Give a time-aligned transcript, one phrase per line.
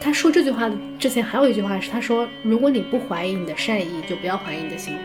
[0.00, 4.94] 他说这句话的之前还有一句话是，他说：“如果你不怀疑你的善意，就不要怀疑你的行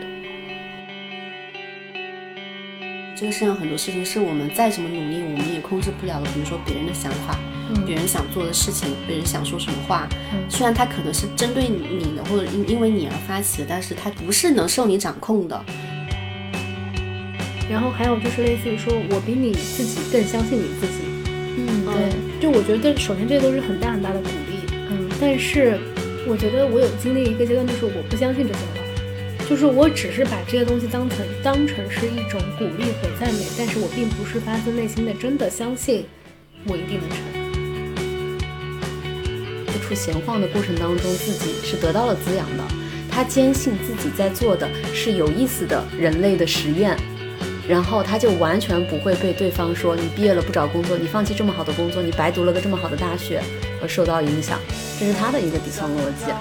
[3.16, 6.26] 这个世上很多事情是我们再怎么努力，我们也控制不了的。
[6.32, 7.38] 比如说别人的想法，
[7.86, 10.08] 别人想做的事情，别人想说什么话，
[10.48, 15.64] 虽然他可能是针对你的，或者因因为你而发起的，但是他不是能受你掌控的。
[17.70, 21.04] 然后还有就是类似于说，我比你自己更相信你自己。
[21.56, 24.34] 嗯，对，就我觉得首先这都是很大很大的鼓励。
[24.34, 24.43] 嗯，
[25.20, 25.78] 但是
[26.26, 36.04] 我觉得我有经历一个阶段，就是我不相信这些话，就是我只是把这些东西当成当成是一种鼓励和赞美，但是我并不是发自内心的真的相信
[36.66, 37.18] 我一定能成。
[39.66, 42.64] 不出闲晃的过程当中，自己是得到了滋养的。
[43.10, 46.96] 他坚信自己在做的是有意思的人类的实验。
[47.66, 53.40] 然后他就完全不会被对方说你毕业了不找工作，你放弃这么好的工作，你白读了个这么好的大学
[53.80, 54.60] 而受到影响，
[54.98, 56.32] 这是他的一个底层逻辑。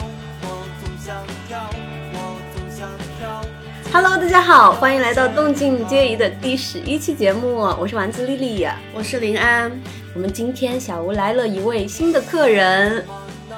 [3.92, 9.72] Hello，大家好，欢迎来到动静皆宜的第十一期节目，我是丸子丽丽，我是林安。
[10.14, 13.04] 我们今天小吴来了一位新的客人，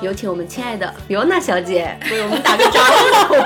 [0.01, 2.79] 有请我们亲爱的 Fiona 小姐为我们打个招
[3.27, 3.45] 呼。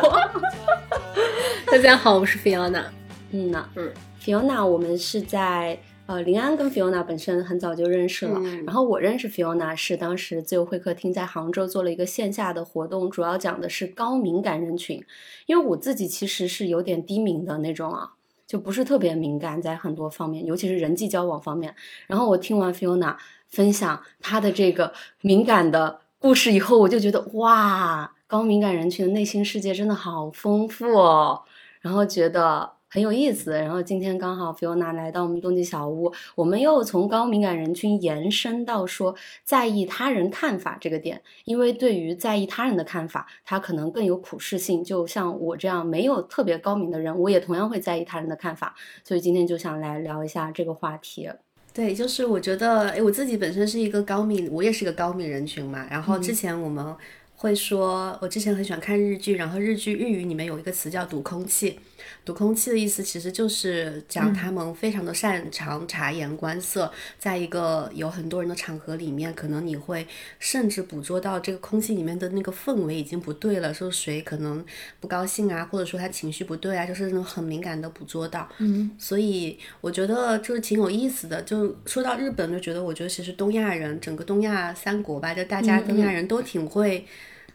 [1.71, 2.83] 大家好，我是 Fiona。
[3.31, 3.91] 嗯呐，嗯。
[4.23, 5.79] Fiona，我们是在
[6.09, 8.41] 呃，林安跟 Fiona 本身很早就认识了。
[8.65, 15.05] 然后我认识 Fiona 是当时自由会客厅在杭州做了一个线下的活动，主要讲的是高敏感人群。
[15.45, 18.13] 因为我自己其实是有点低敏的那种啊，
[18.47, 21.75] 就不是特别敏感在很多方面，尤其是人际交往方面。
[22.07, 23.15] 然后我听完 Fiona
[23.47, 31.43] 分享她的这个敏感的故事以后，我就觉得哇，高敏感人群的内心世界真的好丰富哦。
[31.81, 32.78] 然后觉得。
[32.89, 44.83] 很有意思，然后今天刚好 Fiona 来到我们冬季小屋，我们又从高敏感人群延伸到说在意他人看法这个点，因为对于在意他人的看法，他可能更有普适性。
[44.83, 48.73] 就像我这样没有特别高明的人，我也同样会在意他人的看法，
[49.03, 51.29] 所以今天就想来聊一下这个话题。
[51.71, 55.85] 对，就是我觉得，哎，我自己本身是一个高敏，我也是个高敏人群嘛。
[55.89, 56.95] 然后之前我们
[57.41, 61.79] 会说，我之前很喜欢看日剧，然后日剧日语里面有一个词叫读空气。
[62.25, 70.05] 读空气的意思其实就是讲他们非常的擅长察言观色，在一个有很多人的场合里面，可能你会
[70.37, 74.63] 甚至捕捉到这个空气里面的那个氛围已经不对了，说谁可能
[74.99, 78.49] 不高兴啊，或者说他情绪不对啊，就是那种很敏感的捕捉到。
[78.57, 81.41] 嗯，所以我觉得就是挺有意思的。
[81.43, 87.05] 就说到日本，就觉得我觉得其实东亚人，整个东亚三国吧，就大家东亚人都挺会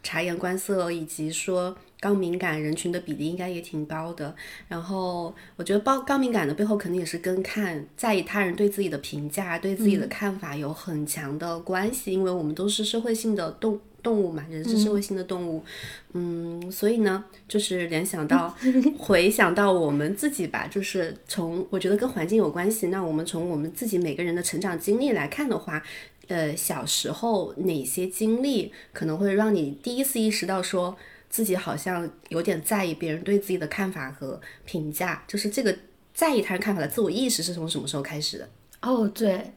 [0.05, 1.77] 察言观色，以及说。
[2.01, 4.37] 高敏感人群的比例应该也挺高的，
[4.69, 15.65] 然后我觉得高高敏感的背后肯定也是跟看在意他人对自己的评价、对自己的看法有很强的关系，因为我们都是社会性的动动物嘛，人是社会性的动物，
[16.13, 18.55] 嗯，所以呢，就是联想到
[18.99, 25.83] 回想到我们自己吧，就是从我觉得跟环境有关系，那我们从我们自己每个人的成长经历来看的话，
[26.29, 30.97] 呃，小时候哪些经历可能会让你第一次意识到说。
[31.31, 35.77] 自己好像有点在意别人对自己的看法和评价，就是这个
[36.15, 38.49] 在意他人看法的自我意识是从什么时候开始的？
[38.83, 39.53] 哦，对，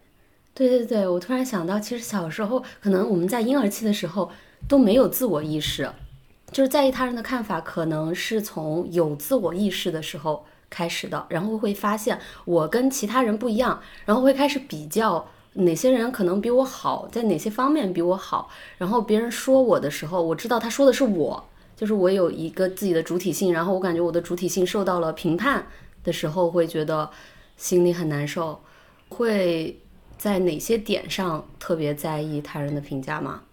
[0.55, 4.31] 对对对，我突然想到，其实小时候可能我们在婴儿期的时候
[4.67, 5.87] 都没有自我意识，
[6.51, 21.49] 就是在意他人的看法，可能是从有自我意识的时候开始的，然后会发现我跟其他人不一样，然后会开始比较哪些人可能比我好，在哪些方面比我好，然后别人说我的时候，我知道他说的是我。
[21.75, 25.67] 就是我有一个自己的主体性，然后我感觉我的主体性受到了评判
[26.03, 27.07] 的时候，会觉得
[27.55, 28.59] 心里很难受。
[29.09, 29.79] 会
[30.17, 33.43] 在哪些点上特别在意他人的评价吗？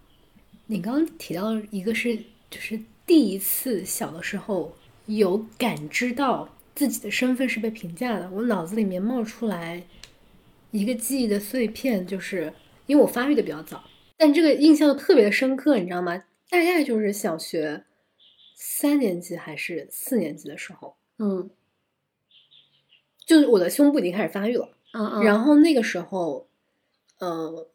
[0.69, 2.17] 你刚刚提到一个是，
[2.51, 9.85] 就是第一次小的时候有感知到自己的身份是被评价的，我脑子里面冒出来
[10.79, 12.53] 一个记忆的碎片，就是
[12.87, 13.85] 因为我发育的比较早，
[14.17, 16.25] 但这个印象特别的深刻，你知道吗？
[16.51, 17.85] 大概就是小学。
[18.57, 21.51] 三年级还是四年级的时候，嗯，
[23.27, 26.49] 就是我的胸部已经开始发育了，嗯嗯，然后那个时候，
[27.21, 27.67] 嗯，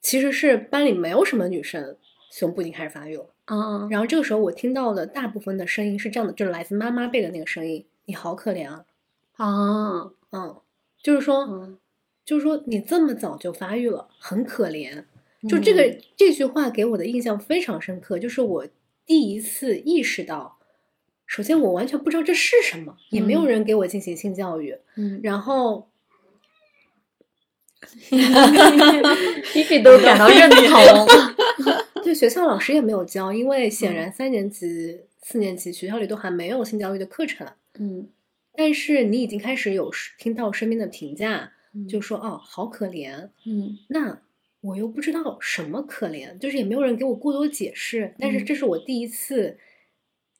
[0.00, 1.96] 其实是班里没有什么女生
[2.30, 8.84] 胸部已经开始发育了，嗯嗯，然后这个时候我听到的大部分的声音是这样的，就是来自妈妈辈的那个声音，你好可怜啊，
[9.36, 10.60] 啊，嗯，
[11.02, 11.78] 就是说，
[12.32, 15.04] 就是说你这么早就发育了，很可怜，
[15.46, 18.66] 就这个这句话给我的印象非常深刻，就是我。
[19.04, 20.58] 第一次意识到，
[21.26, 24.78] 首先我完全不知道这是什么，也没有人给我进行性教育。
[24.94, 25.90] 嗯，然后，
[29.52, 31.06] 皮皮都感到认同。
[32.02, 37.46] 对，学校老师也没有教，因为显然三年级、四年级学校里都还没有性教育的课程。
[37.80, 38.08] 嗯，
[38.54, 41.52] 但是你已经开始有听到身边的评价，
[41.88, 43.30] 就说哦，好可怜。
[43.44, 44.20] 嗯，那
[44.60, 48.14] 我又不知道什么可怜，就是也没有人给我过多解释。
[48.18, 49.58] 但是这是我第一次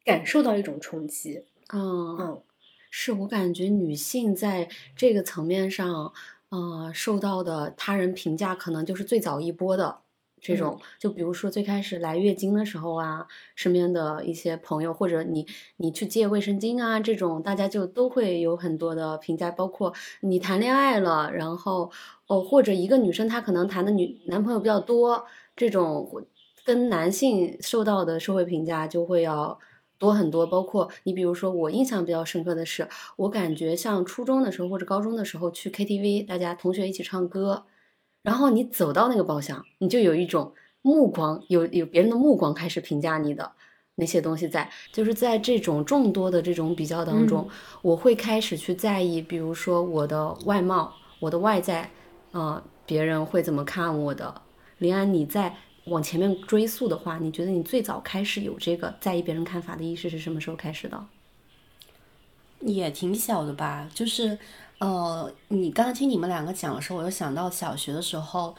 [0.05, 1.45] 感受到一种冲击。
[1.73, 2.43] 嗯嗯，
[2.91, 6.13] 是我感觉女性在这个层面上，
[6.51, 10.02] 呃，受到的他人评价可能就是最早一波的。
[10.43, 15.47] 这种，就比如说最开始来月经的时候啊，身边的一些朋友，或者你
[15.77, 19.53] 你去借卫生巾啊，这种大家就都会有很多的评价。
[19.53, 21.93] 包括你谈恋爱了，然后
[22.27, 25.25] 哦，或者一个女生她可能谈的女男朋友比较多，
[25.55, 26.11] 这种
[26.65, 29.57] 跟男性受到的社会评价就会要
[29.99, 30.45] 多很多。
[30.45, 37.65] 包括你比如说，我印象比较深刻的是，我感觉像初中的时候或者高中的时候去 KTV，大家同学一起唱歌。
[38.23, 43.51] 然后你走到那个包厢，你就有一种目光，有有别人的目光开始评价你的
[43.97, 47.49] 那些东西在，就是在这种众多的这种比较当中，
[47.83, 51.91] 我会开始去在意，比如说我的外貌、我的外在，
[52.31, 54.41] 呃，别人会怎么看我的。
[54.79, 61.05] 林安，你在往前面追溯的话，你觉得你最早开始有这个在意别人看法的意识是什么时候开始的？
[62.61, 64.39] 也挺小的吧，就是。
[64.83, 68.53] 呃，你刚刚听你们两个讲的时候，我又想到小学的时候，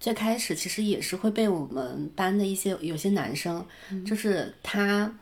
[0.00, 3.64] 最开始其实也是会被我们班的一些有些男生，
[4.04, 5.14] 就是他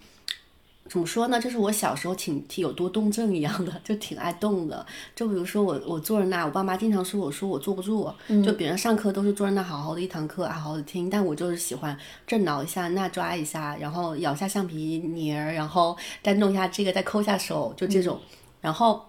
[0.89, 1.39] 怎么说呢？
[1.39, 4.87] 就是我小时候挺挺有多动症一样的，就挺爱动的。
[5.15, 8.11] 就比如说我我坐在那，我爸妈经常说我说我坐不住，
[8.43, 11.95] 就别人上课都是坐在那好好的一堂课，好好的听，但我就是喜欢
[12.27, 18.19] 这挠一下那抓一下，然后咬下橡皮泥儿，然后再弄一下这个，再抠下手，就这种，
[18.63, 19.05] 然后。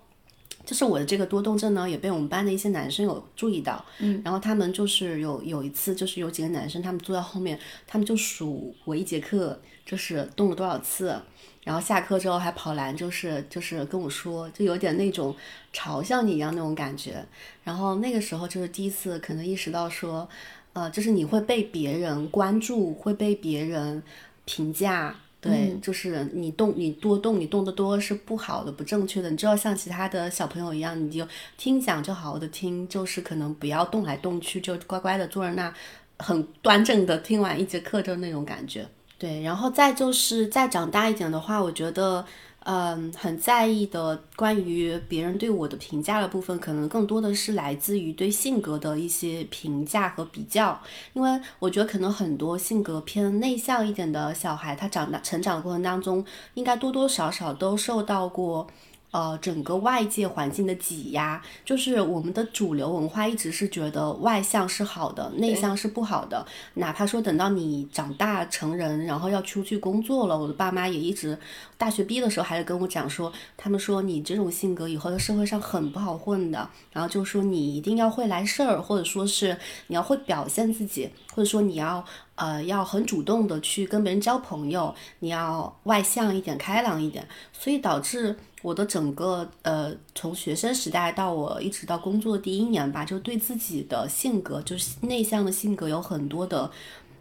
[0.68, 3.84] 就是我的这个多动症呢，也被我们班的一些男生有注意到。
[4.00, 11.16] 嗯，然后他们就是有有一次，就是有几个男生，他们坐在后面，他们就数我一节课就是动了多少次，
[11.64, 15.34] 然后下课之后还跑来，就是就是跟我说，就有点那种
[15.74, 17.26] 嘲笑你一样那种感觉。
[17.64, 20.28] 然后那个时候就是第一次可能意识到说，
[20.74, 24.04] 呃，就是你会被别人关注，会被别人
[24.44, 25.16] 评价。
[25.40, 29.30] 对，就是你动，你多动，你动得多是不好的，不正确的。
[29.30, 35.74] 你就要像其他的小朋友一样，你就听讲，就好好的听，就是可能不要动来动去，就乖乖的坐在那，
[36.18, 38.88] 很端正的听完一节课就那种感觉。
[39.18, 42.26] 对，然后再就是再长大一点的话，我觉得。
[42.70, 50.78] 嗯，很在意的关于别人对我的评价的部分，可能更多的是来自于对性格的一些评价和比较。
[51.14, 56.26] 因为我觉得可能很多性格偏内向一点的小孩，他长大成长的过程当中，
[56.56, 58.68] 应该多多少少都受到过。
[59.12, 66.46] 呃，整个外界环境的挤压，就是我们的主流文化一直是觉得外向是好的，内向是不好的。
[66.76, 71.38] 哪怕说等到你长大成人，然后要出去工作了，我的爸妈也一直
[71.78, 76.70] 大学毕业的时候还是跟我讲说，他们说你这种性格以后在社会上很不好混的。
[76.92, 79.58] 然后就说你一定要会来事儿，或者说是
[79.88, 82.04] 你要会表现自己，或者说你要
[82.38, 88.38] 呃要很主动的去跟别人交朋友，你要外向一点，开朗一点，所以导致。
[88.64, 96.70] 我的整个呃，从学生时代到我一直到工作第一年吧，就对自己的性格，就是内向的性格有很多的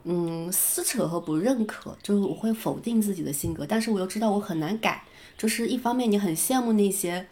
[0.04, 5.04] 嗯撕扯和不认可，就是我会否定自己的性格，但是我又知道我很难改。
[5.36, 7.28] 就是一方面你很羡慕那些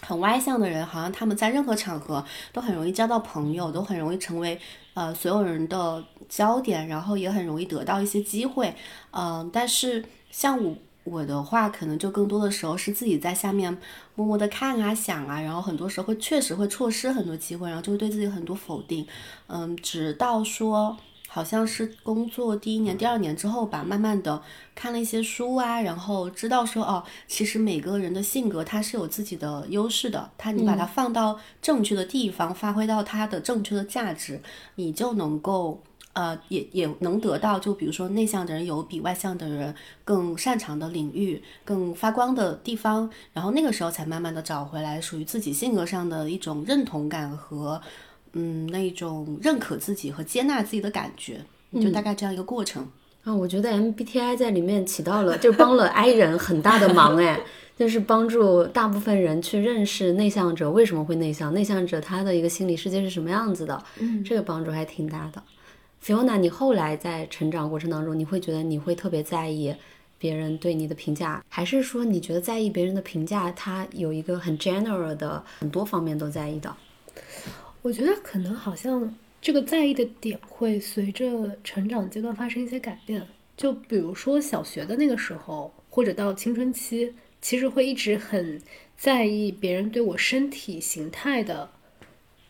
[0.00, 4.58] 很外向的人，好像他们在任何场合都很容易交到朋友，都很容易成为
[4.94, 8.74] 呃所有人的焦点，然后也很容易得到一些机会。
[9.10, 10.76] 嗯，但是像我。
[11.04, 13.76] 我的话可能就更多的时候是自己在下面
[14.14, 19.06] 默默的看啊想啊，然后很多时候会确实会错失很多机会，然后就会对自己很多否定，
[19.48, 20.96] 嗯，直到说
[21.28, 24.42] 好像是工作第一年、第二年之后吧，慢慢的
[24.74, 34.40] 看了一些书啊，然后知道说哦，其实每个人的性格他是有自己的优势的，他你把它放到正确的地方，发挥到它的正确的价值，
[34.76, 35.82] 你就能够。
[36.14, 47.80] 呃，也也能得到，就比如说内向的人有比外向的人更擅长的领域，更发光的地方，然后那个时候才慢慢的找回来属于自己性格上的一种认同感和，
[48.32, 51.40] 嗯，那种认可自己和接纳自己的感觉，
[51.80, 52.86] 就大概这样一个过程。
[53.24, 57.40] 啊，我觉得 MBTI 在里面起到了，就帮了 I 人很大的忙，哎，
[57.76, 65.42] 就是帮助大部分人去认识内向者为什么会内向，内向者他的一个心理世界是什么样子的，嗯，这个帮助还挺大的。
[66.04, 69.74] Fiona，你后来在成长过程当中，你会觉得你会特别在意
[70.18, 76.76] 别人对你的评价，还是说你觉得在意别人的评价，他有一个很 general 的，很多方面都在意的？
[77.80, 83.26] 我觉得可能好像这个在意的点会随着成长阶段发生一些改变。
[83.56, 88.60] 就比如说小学的那个时候，或者到青春期，其实会一直很
[88.94, 91.70] 在意别人对我身体形态的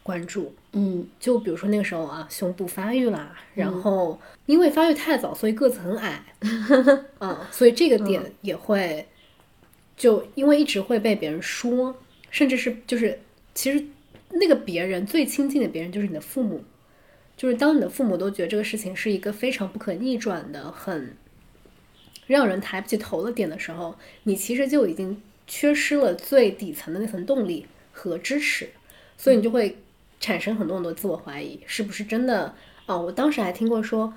[0.04, 0.54] 关注。
[0.70, 1.08] 嗯。
[1.18, 6.22] 就比如说那个时候啊，胸部发育啦，然后因为发育太早，所以个子很矮，
[7.18, 9.04] 嗯，所以这个点也会，
[9.96, 11.96] 就因为一直会被别人说，
[12.30, 13.18] 甚至是就是
[13.54, 13.84] 其实
[14.30, 16.62] 那个别人最亲近的别人就是你的父母，
[17.36, 21.16] 就是当你的父母都觉得这个事情是一个非常不可逆转的、很
[22.26, 28.68] 让人抬不起头的点的时候，你其实就已经缺失了最底层的那层动力和支持，
[29.16, 29.76] 所以你就会
[30.20, 32.54] 产生很多很多自我怀疑，是不是真的
[32.86, 32.96] 啊？
[32.96, 34.12] 我当时还听过说，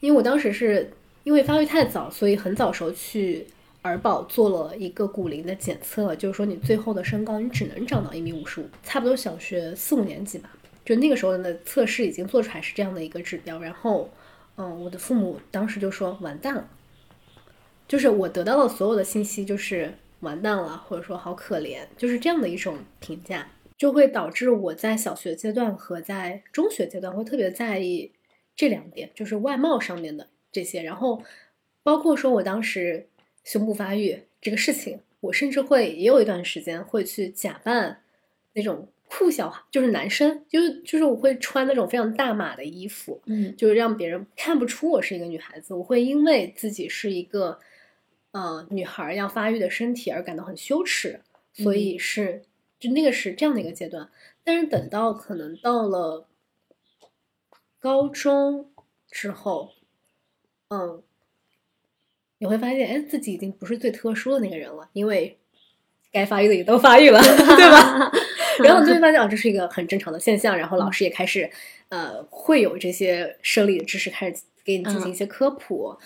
[0.00, 0.92] 因为我当时是
[1.24, 3.46] 因为发育太早，所以很早时候去
[3.82, 10.50] 儿保做了一个骨龄的检测，就是说你最后的身高你只能长到一米五十五，差不多小学四五年级吧，
[10.84, 14.10] 就那个时候的测试已经做出来是这样的一个指标，然后
[14.56, 16.68] 嗯，我的父母当时就说完蛋了。
[17.88, 23.46] 就是我得到的所有的信息就是完蛋了，或者说好可怜，就是这样的一种评价，
[23.82, 28.12] 就会导致我在小学阶段和在中学阶段会特别在意
[28.54, 31.20] 这两点，就是外貌上面的这些，然后
[31.82, 33.08] 包括说我当时
[33.42, 38.04] 胸部发育这个事情，我甚至会也有一段时间会去假扮
[38.52, 43.52] 那种酷小孩，就是男生，就是就是我会穿那种非常大码的衣服，嗯。
[43.56, 45.74] 就是让别人看不出我是一个女孩子。
[45.74, 47.58] 我会因为自己是一个
[48.30, 51.18] 呃女孩要发育的身体而感到很羞耻，
[51.52, 52.42] 所以是
[52.82, 54.10] 就那个是这样的一个阶段。
[54.42, 56.26] 但是等到可能到了
[57.78, 58.72] 高中
[59.08, 59.70] 之后，
[60.68, 61.00] 嗯，
[62.38, 65.38] 你会发现，哎，自己已经不是最特殊的那个人了，因为
[66.10, 68.10] 该发育的也都发育了， 对吧？
[68.64, 70.58] 然后你就会发现啊，这是一个很正常的现象。
[70.58, 71.48] 然后老师也开始，
[71.88, 75.96] 呃，会有这些生理的知识开始给你进行一些科普。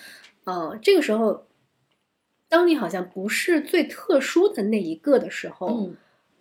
[0.45, 1.47] 嗯、这个时候，
[2.47, 5.97] 当你好像不是最特殊的那一个的时候，嗯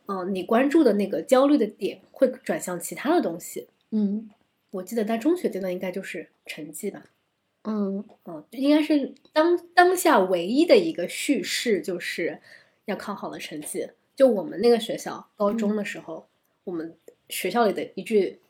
[0.08, 3.68] 嗯、你关注的那个焦虑的点会转向其他的东西。
[3.90, 4.28] 嗯
[4.70, 7.04] 我记得在中学阶段应该就是成绩吧，
[7.62, 12.38] 嗯嗯，应该是当当下唯一的一个叙事，就是
[12.84, 13.88] 要考好的成绩。
[14.14, 16.28] 就我们那个学校高中的时候，
[16.64, 16.94] 我们
[17.28, 18.40] 学校里的一句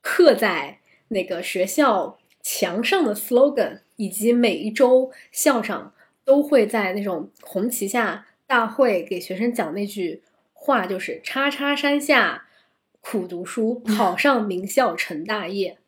[0.00, 0.78] 刻在
[1.08, 5.92] 那个学校墙上的 slogan，以及每一周校长
[6.24, 10.22] 都会在那种红旗下大会给学生讲那句
[10.68, 12.44] 话，就是“叉叉山下
[13.00, 15.78] 苦读书， 考上名校成大业”。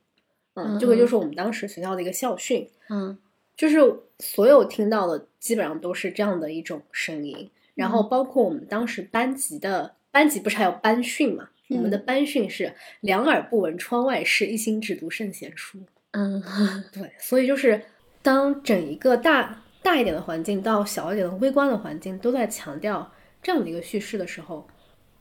[0.54, 2.68] 嗯，这个就是我们当时学校的一个校训。
[2.88, 3.16] 嗯
[3.56, 3.78] 就是
[4.18, 11.50] 所有听到的基本上都是这样的一种声音，然后包括我们当时班级的班级不是还有班训嘛？
[11.68, 15.78] 我们的班训是两耳不闻窗外事，一心只读圣贤书。
[16.12, 16.42] 嗯
[16.90, 17.82] 对，所以就是
[18.22, 24.66] 当整一个大大一点的环境到小一点的微观的环境都在强调这样的一个叙事的时候，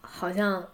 [0.02, 0.66] 好像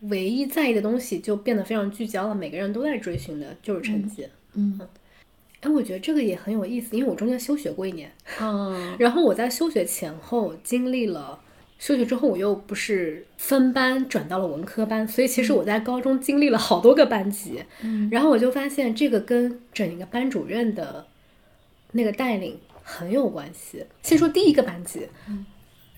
[0.00, 4.26] 唯一在意的东西就变得非常聚焦了，每个人都在追寻的就是成绩。
[4.54, 4.80] 嗯
[5.60, 11.40] 哎，我觉得这个也很有意思，因为我中间休学过一年，嗯 然后我在休学前后经历了。
[11.80, 21.06] 休学之后，我又不是分班转到了文科班，所以其实我在高中经历了好多个班级，嗯然后我就发现这个跟整一个班主任的
[21.92, 23.86] 那个带领很有关系。
[24.02, 25.06] 先说第一个班级，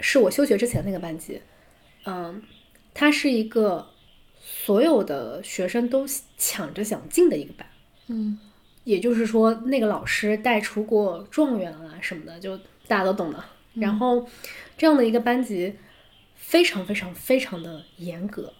[0.00, 1.40] 是我休学之前那个班级，
[2.04, 2.42] 嗯，
[2.94, 3.88] 它是一个
[4.38, 7.66] 所有的学生都抢着想进的一个班，
[8.08, 8.38] 嗯。
[8.84, 12.56] 也就是说，那个老师带出过状元啊什么的，就
[12.88, 13.44] 大家都懂的。
[13.74, 14.26] 然后
[14.78, 15.76] 这样的一个班级
[16.34, 18.54] 非常非常非常的严格，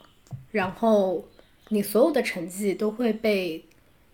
[0.52, 1.26] 然后
[1.70, 3.64] 你所有的成绩都会被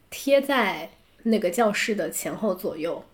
[0.09, 0.91] 贴在
[1.25, 3.05] 那个教室的前后左右，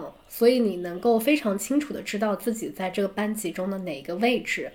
[0.00, 4.70] 嗯，所以你能够非常清楚的知道自己在这个班级中的哪个位置。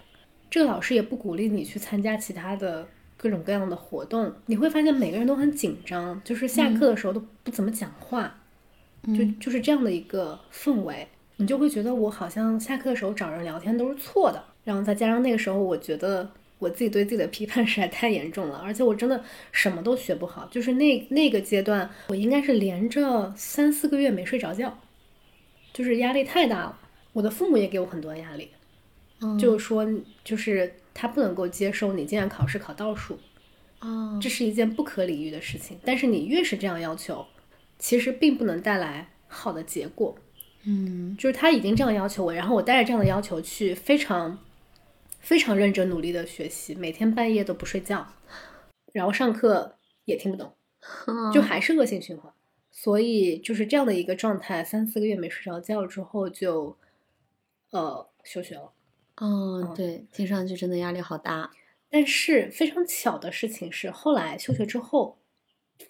[0.50, 8.34] 这个老师也不鼓励你去参加其他的各种各样的活动，你会发现每个人都很紧张，就是下课的时候都不怎么讲话，
[9.08, 14.42] 就就是这样的一个氛围，你就会觉得我好像下课的时候找人聊天都是错的。
[14.64, 16.28] 然后再加上那个时候，我觉得
[16.58, 20.48] 我自己对自己的批判 实在太严重了，而且我真的什么都学不好。
[20.50, 24.76] 就是那那个阶段，我应该是连着三四个月没睡着觉，
[25.76, 26.80] 就是压力太大了。
[27.12, 28.50] 我的父母也给我很多压力，
[29.20, 29.86] 嗯就是说，
[30.24, 33.20] 就是他不能够接受你竟然考试考倒数，
[33.82, 35.78] 哦这是一件不可理喻的事情。
[35.84, 37.26] 但是你越是这样要求，
[37.78, 40.18] 其实并不能带来好的结果。
[40.68, 44.40] 嗯就是他已经这样要求我，然后我带着这样的要求去非常
[45.20, 48.08] 非常认真努力的学习，每天半夜都不睡觉，
[48.94, 50.56] 然后上课也听不懂，
[51.34, 52.34] 就还是恶性循环。
[52.78, 56.78] 所以就是这样的一个状态，三四个月没睡着觉之后就，
[57.72, 58.74] 呃，休学了。
[59.16, 61.52] 嗯，对，听上去真的压力好大。
[61.90, 65.18] 但是非常巧的事情是，后来休学之后，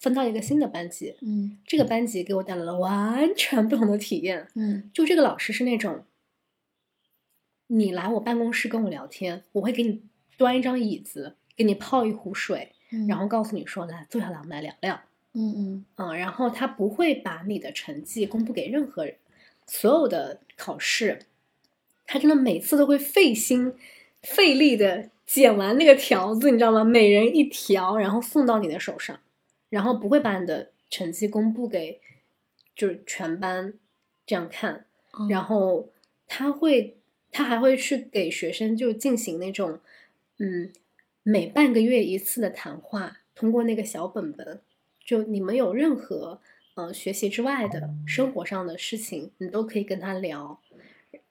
[0.00, 1.16] 分到一个新的班级。
[1.22, 4.46] 嗯这个班级给我带来了完全不同的体验。
[4.54, 6.04] 嗯就这个老师是那种，
[7.66, 10.04] 你来我办公室跟我聊天，我会给你
[10.38, 15.00] 端一张椅子，给你泡一壶水，嗯，然后告诉你说来坐下来，我们来聊聊。
[15.38, 19.16] 嗯嗯嗯，然后他不会把你的成绩公布给任何人，
[19.66, 21.26] 所有的考试，
[22.06, 23.74] 他真的每次都会费心
[24.22, 26.82] 费力的剪完那个条子，你知道吗？
[26.82, 29.20] 每人一条，然后送到你的手上，
[29.68, 32.00] 然后不会把你的成绩公布给
[32.74, 33.74] 就是全班
[34.24, 34.86] 这样看，
[35.18, 35.90] 嗯，然后
[36.26, 36.96] 他会，
[37.30, 39.80] 他还会去给学生就进行那种，
[40.38, 40.72] 嗯，
[41.22, 44.60] 每半个月一次的谈话，通过那个小本本，
[45.06, 46.40] 就你们有任何
[46.74, 50.60] 呃学习之外的生活上的事情，你都可以跟他聊。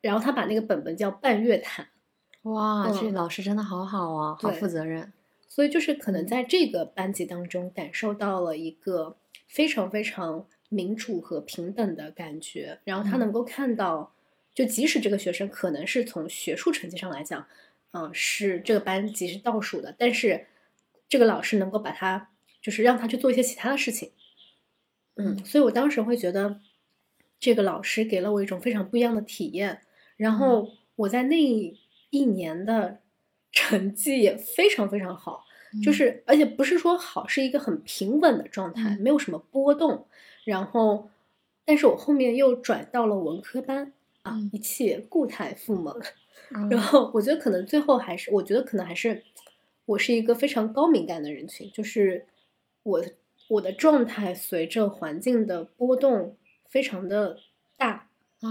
[0.01, 1.87] 然后他把那个本本叫半月谈，
[2.43, 3.13] 哇，这嗯。
[3.13, 5.11] 老师真的好好啊，好负责任。
[5.47, 9.17] 所以就是可能在这个班级当中感受到了一个
[9.47, 13.19] 非常非常民主和平等的感觉，然后他嗯。
[13.19, 14.13] 能够看到，
[14.53, 17.45] 就即使这个学生可能是从学术成绩上来讲，
[17.91, 20.47] 嗯、是这个班级是倒数的，但是
[21.07, 22.29] 这个老师能够把他
[22.65, 24.11] 就是让他去做一些其他的事情，
[25.17, 26.59] 嗯，所以我当时会觉得
[27.39, 29.81] 这个老师给了我一种非常不一样的体验，
[30.17, 31.39] 然后我在那
[32.09, 33.01] 一年的
[33.51, 35.45] 成绩也非常非常好。
[35.83, 40.07] 就嗯是，而且不是说好，是一个很平稳的状态，嗯没有什么波动。
[40.43, 41.11] 然后，
[41.65, 43.93] 但是我后面又转到了文科班
[44.23, 45.95] 啊嗯，一切固态复萌。
[46.55, 49.23] 嗯然后我觉得可能最后还是，我觉得可能还是
[49.85, 52.25] 我是一个非常高敏感的人群，就是
[52.85, 53.03] 我
[53.49, 56.37] 我的状态随着环境的波动
[56.69, 57.39] 非常的
[57.77, 58.07] 大，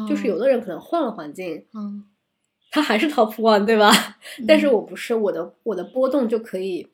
[0.08, 2.04] 就是有的人可能换了环境，嗯
[2.70, 4.18] 他还是 top one，对吧？
[4.48, 6.88] 但是嗯我不是，我的我的波动就可以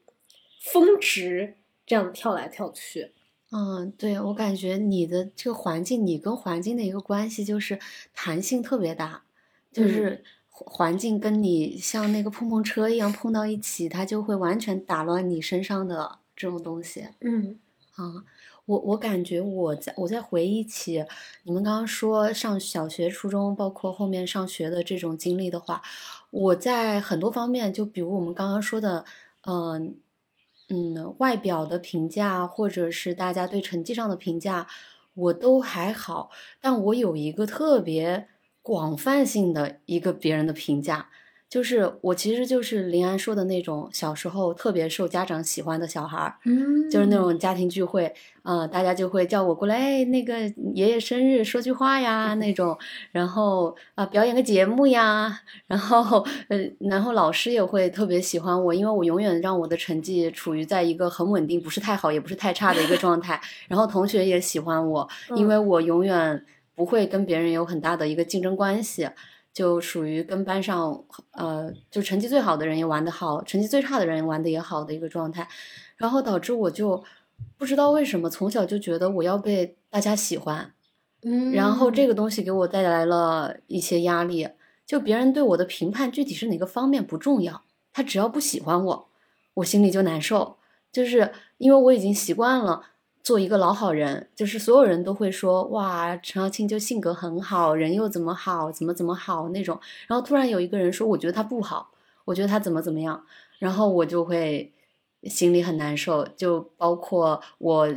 [0.60, 1.54] 峰值
[1.86, 3.12] 这样跳来跳去。
[3.50, 7.78] 嗯，对，我感觉你的这个环境，你跟环境的一个关系就是
[8.12, 9.22] 弹性特别大，
[9.72, 17.06] 就嗯是环环境跟你像那个碰碰车一样碰到一起，它就会完全打乱你身上的这种东西。
[17.20, 17.58] 嗯
[17.96, 18.24] 啊，
[18.64, 21.04] 我我感觉我在我在回忆起
[21.42, 25.82] 你们刚刚说上小学、初中，包括后面上学的这种经历的话，
[26.30, 29.04] 我在很多方面，就比如我们刚刚说的，
[29.42, 29.96] 嗯、
[30.68, 34.66] 嗯，外表的评价，或者是大家对成绩上的评价，
[35.14, 38.28] 我都还好，但我有一个特别
[38.62, 41.10] 广泛性的一个别人的评价。
[41.50, 50.38] 就是我其实就是林安说的那种小时候特别受家长喜欢的小孩儿，嗯就是那种家庭聚会，呃，大家就会叫我过来，哎，那个
[50.74, 52.78] 爷爷生日说句话呀那种，
[53.10, 66.44] 然后啊、表演个节目呀，然后呃，然后老师也会特别喜欢我，因为我永远让我的成绩处于在一个很稳定，不是太好也不是太差的一个状态， 然后同学也喜欢我，因为我永远
[66.76, 69.08] 不会跟别人有很大的一个竞争关系。
[69.52, 75.48] 就属于跟班上，呃，就成绩最好的人也玩得好，成绩最差的人玩得也好的一个状态，
[75.96, 77.02] 然后导致我就
[77.58, 80.72] 不知道为什么从小就觉得我要被大家喜欢，
[81.22, 84.48] 嗯，然后这个东西给我带来了一些压力，
[84.86, 89.08] 就别人对我的评判具体是哪个方面不重要，他只要不喜欢我，
[89.54, 90.58] 我心里就难受，
[90.92, 92.84] 就是因为我已经习惯了。
[93.30, 99.78] 做一个老好人，就是所有人都会说哇，陈小青就性格很好，人又怎么好，怎么怎么好那种。
[100.08, 101.92] 然后突然有一个人说，我觉得他不好，
[102.24, 103.24] 我觉得他怎么怎么样，
[103.60, 104.72] 然后我就会
[105.22, 106.26] 心里很难受。
[106.36, 107.94] 就包括我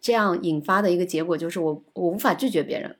[0.00, 2.94] 这样引发的一个结果，就是我我无法拒绝别人，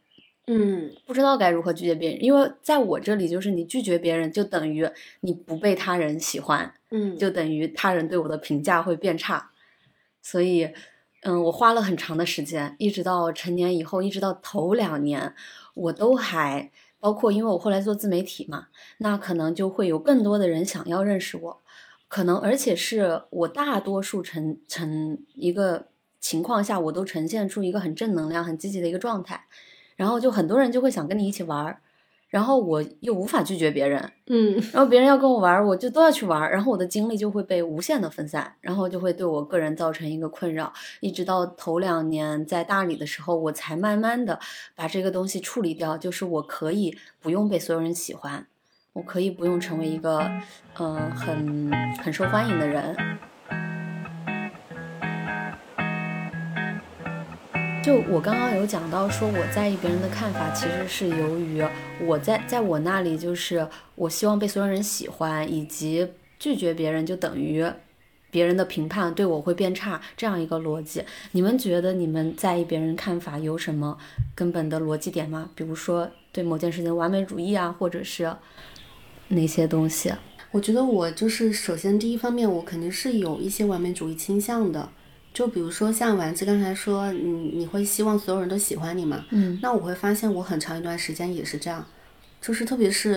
[0.48, 9.52] 嗯不知道该如何拒绝别人，因为在我这里，就是你拒绝别人，就等于你不被他人喜欢，嗯，就等于他人对我的评价会变差，
[10.20, 10.68] 所以。
[11.28, 15.34] 嗯，我花了很长的时间，一直到成年以后，一直到头两年，
[15.74, 21.60] 我都还包括，因为我后来做自媒体嘛，那可能就会有更多的人想要认识我，
[22.06, 25.88] 可能而且是我大多数呈呈一个
[26.20, 29.46] 情况下，我都呈现出一个很正能量、很积极的一个状态，
[29.96, 31.80] 然后就很多人就会想跟你一起玩儿，
[32.28, 44.38] 然后我又无法拒绝别人，嗯然后别人要跟我玩儿，我就都要去玩儿，然后我的精力就会被无限的分散，然后就会对我个人造成一个困扰，一直到头两年在大理的时候，我才慢慢的
[44.74, 48.46] 把这个东西处理掉，就是我可以不用被所有人喜欢，
[48.92, 50.18] 我可以不用成为一个
[50.78, 52.96] 嗯、呃很很受欢迎的人。
[57.86, 61.64] 就我刚刚有讲到说，我在意别人的看法，其实是由于
[62.04, 66.04] 我在在我那里，就是我希望被所有人喜欢，以及
[66.36, 67.64] 拒绝别人就等于
[68.28, 71.04] 别人的评判对我会变差这样一个逻辑。
[71.30, 73.96] 你们觉得你们在意别人看法有什么
[74.34, 75.48] 根本的逻辑点吗？
[75.54, 78.34] 比如说对某件事情完美主义啊，或者是
[79.28, 80.12] 哪些东西？
[80.50, 84.88] 我觉得我就是首先第一方面，我肯定是有一些完美主义倾向的。
[85.36, 89.22] 就比如说像丸子刚才说，你你会希望所有人都喜欢你嘛？
[89.28, 91.84] 嗯，那我会发现我很长一段时间也是这样，
[92.40, 93.16] 就是特别是，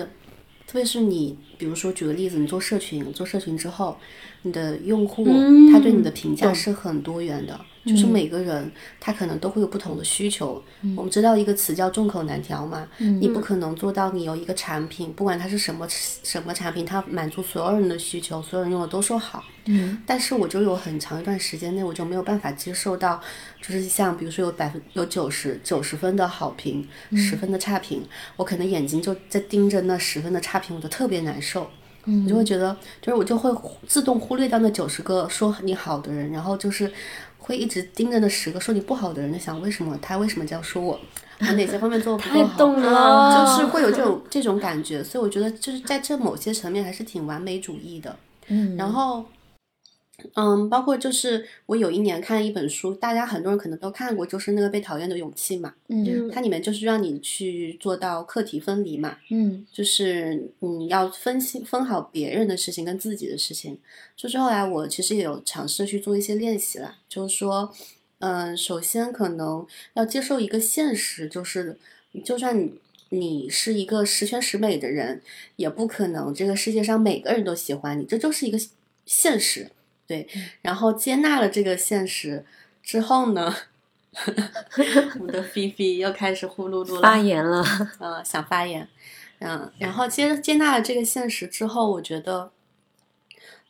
[0.67, 3.97] 特别是你，比如说举个例子，你做社群，做社群之后，
[4.41, 5.23] 你的用户
[5.71, 7.58] 他对你的评价是很多元的。
[7.89, 10.62] 就是每个人他可能都会有不同的需求。
[10.95, 19.43] 我们知道一个词叫众口难调嘛，你不可能做到你有一个产品，不管它是什么什么产品，它满足所有人的需求，所有人用的都说好。
[19.65, 23.19] 嗯，但是我就有很长一段时间内，我就没有办法接受到，
[23.62, 28.04] 就是像比如说有百分有九十九十分的好评，十分的差评，
[28.36, 31.69] 我可能眼睛就在盯着那十分的差评，我就特别难受。
[32.06, 33.54] 嗯，我就会觉得，就是我就会
[33.86, 36.91] 自动忽略掉那九十个说你好的人，然后就是。
[37.50, 41.00] 会一直盯着那十个说你不好的人，就想为什么他为什么这样说我？
[41.40, 42.48] 我哪些方面做的不够好？
[42.48, 48.16] 太懂了，就是会有这种这种感觉，所以我觉得就是在这某些层面还是挺完美主义的。
[48.48, 49.26] 嗯，然后。
[50.36, 55.73] 嗯，包括就是我有一年看了一本书，大家很多人可能都看过，就是那个被讨厌的勇气嘛。
[55.88, 59.17] 嗯，它里面就是让你去做到课题分离嘛。
[59.29, 63.77] 嗯，就是你要分析分好别人的事情跟自己的事情。
[64.15, 67.73] 就是后来我其实也有尝试去做一些练习了，就是说，
[68.19, 71.77] 嗯，首先可能要接受一个现实，就是
[72.25, 72.73] 就算你
[73.10, 75.21] 你是一个十全十美的人，
[75.55, 78.60] 也不可能这个世界上每个人都喜欢你，这就是一个
[79.05, 79.71] 现实。
[80.10, 80.28] 对，
[80.63, 82.43] 然后接纳了这个现实
[82.82, 83.56] 之后呢，
[85.22, 87.63] 我的菲菲又开始呼噜噜了，发言了，
[88.00, 88.89] 呃，想发言，
[89.38, 92.52] 嗯，然后接接纳了这个现实之后，我觉得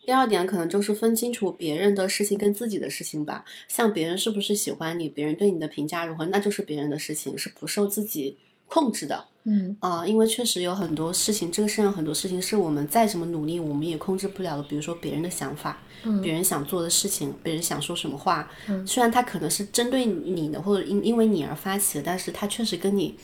[0.05, 3.43] 第二点可能就是分清楚别人的事情跟自己的事情吧。
[3.67, 8.37] 像别人是不是喜欢你，别人对你的评价如何，那就是别人的事情，是不受自己
[8.69, 9.25] 控制的。
[9.43, 14.63] 嗯啊，因为确实有很多事情，这个世界上很多事情是我们再怎么努力，我们也控制不了的。
[14.63, 15.77] 比如说别人的想法。
[16.23, 18.49] 别人想做的事情，别人想说什么话，
[18.87, 23.17] 虽然他可能是针对你的，或者因因为你而发起的，但是他确实跟你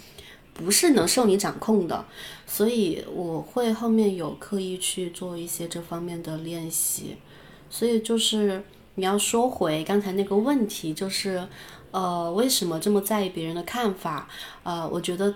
[0.53, 2.05] 不是能受你掌控的，
[2.45, 7.15] 所以我会后面有刻意去做一些这方面的练习。
[7.69, 8.61] 所以就是
[8.95, 11.47] 你要说回刚才那个问题，就是
[11.95, 14.27] 呃，为什么这么在意别人的看法？
[14.63, 15.33] 呃，我觉得。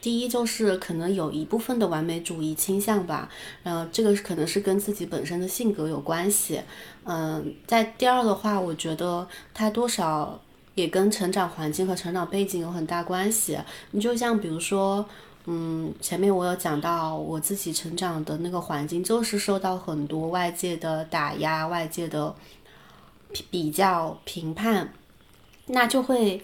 [0.00, 3.28] 第一就是可能有一部分的完美主义倾向吧，
[3.62, 6.60] 呃，这个可能是跟自己本身的性格有关系，
[7.04, 10.40] 嗯，在第二的话，我觉得它多少
[10.74, 13.56] 也跟成长环境和成长背景有很大关系。
[13.92, 15.06] 你就像比如说，
[15.44, 22.34] 嗯，前面我有讲到我自己成长的那个环境，就是受到很多外界的打压、外界的
[23.52, 24.92] 比较、评判，
[25.66, 26.42] 那就会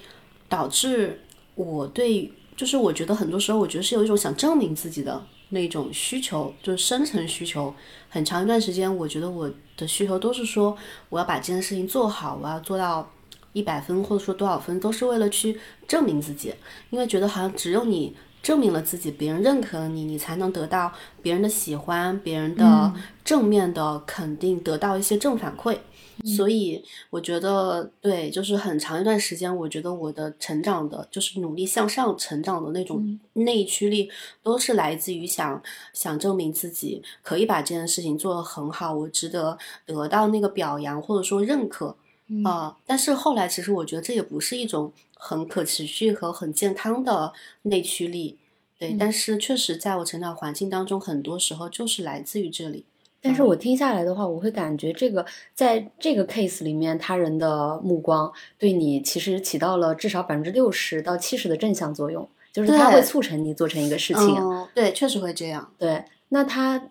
[0.49, 1.21] 导致
[1.55, 2.33] 我对。
[2.57, 7.73] 就是我觉得很多时候，我觉得是有一种想证明自己的那种需求，就是深层需求。
[8.09, 10.77] 很长一段时间，我觉得我的需求都是说，
[11.09, 13.09] 我要把这件事情做好，我要做到
[13.53, 16.53] 一百分，或者说多少分，都是为了去证明自己。
[16.91, 22.93] 因为觉得好像只有你证明了自己，别人认可了你，你才能得到别人的喜欢，别人的
[23.25, 25.79] 正面的肯定，得到一些正反馈。
[26.25, 34.11] 所以我觉得，对，就是很长一段时间，我觉得我的成长的，就是努力向上成长的那种内驱力，
[34.43, 41.97] 都是来自于想想证明自己可以把这件事情做得很好，我值得得到那个表扬或者说认可
[42.45, 42.77] 啊。
[42.85, 48.37] 但是后来，其实我觉得这也不是一种很可持续和很健康的内驱力，
[48.79, 48.97] 对。
[48.99, 52.85] 但是确实，在我成长环境当中，很多时候就是来自于这里。
[53.21, 64.69] 但是我听下来的话，我会感觉这个在这个 case 里面，他人的目光对你其实起到了至少百分之六十到七十的正向作用，就是他会促成你做成一个事情。
[64.75, 65.69] 对，确实会这样。
[65.77, 66.91] 对，那他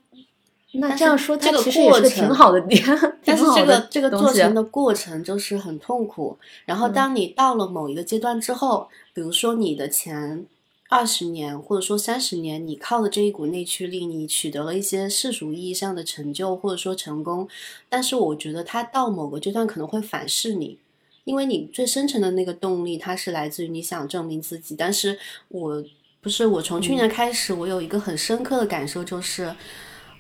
[0.74, 2.84] 那这样说，这个其实也是挺好的点。
[3.24, 6.38] 但是这个这个做成的过程就是很痛苦。
[6.66, 10.46] 然后当你到了某一个阶段之后，比如说你的钱。
[10.90, 17.48] 二十年或者说三十年，你靠的这一股内驱力，你取得了一些世俗意义上的成就或者说成功，
[17.90, 20.78] 但是我觉得它到某个阶段可能会反噬你，
[21.26, 24.76] 因为你最深层的那个动力，它是来自于你想证明自己。
[24.78, 25.20] 但是
[25.50, 25.84] 我
[26.22, 29.54] 不是我从去年开始，我有一个很深刻的感受，就是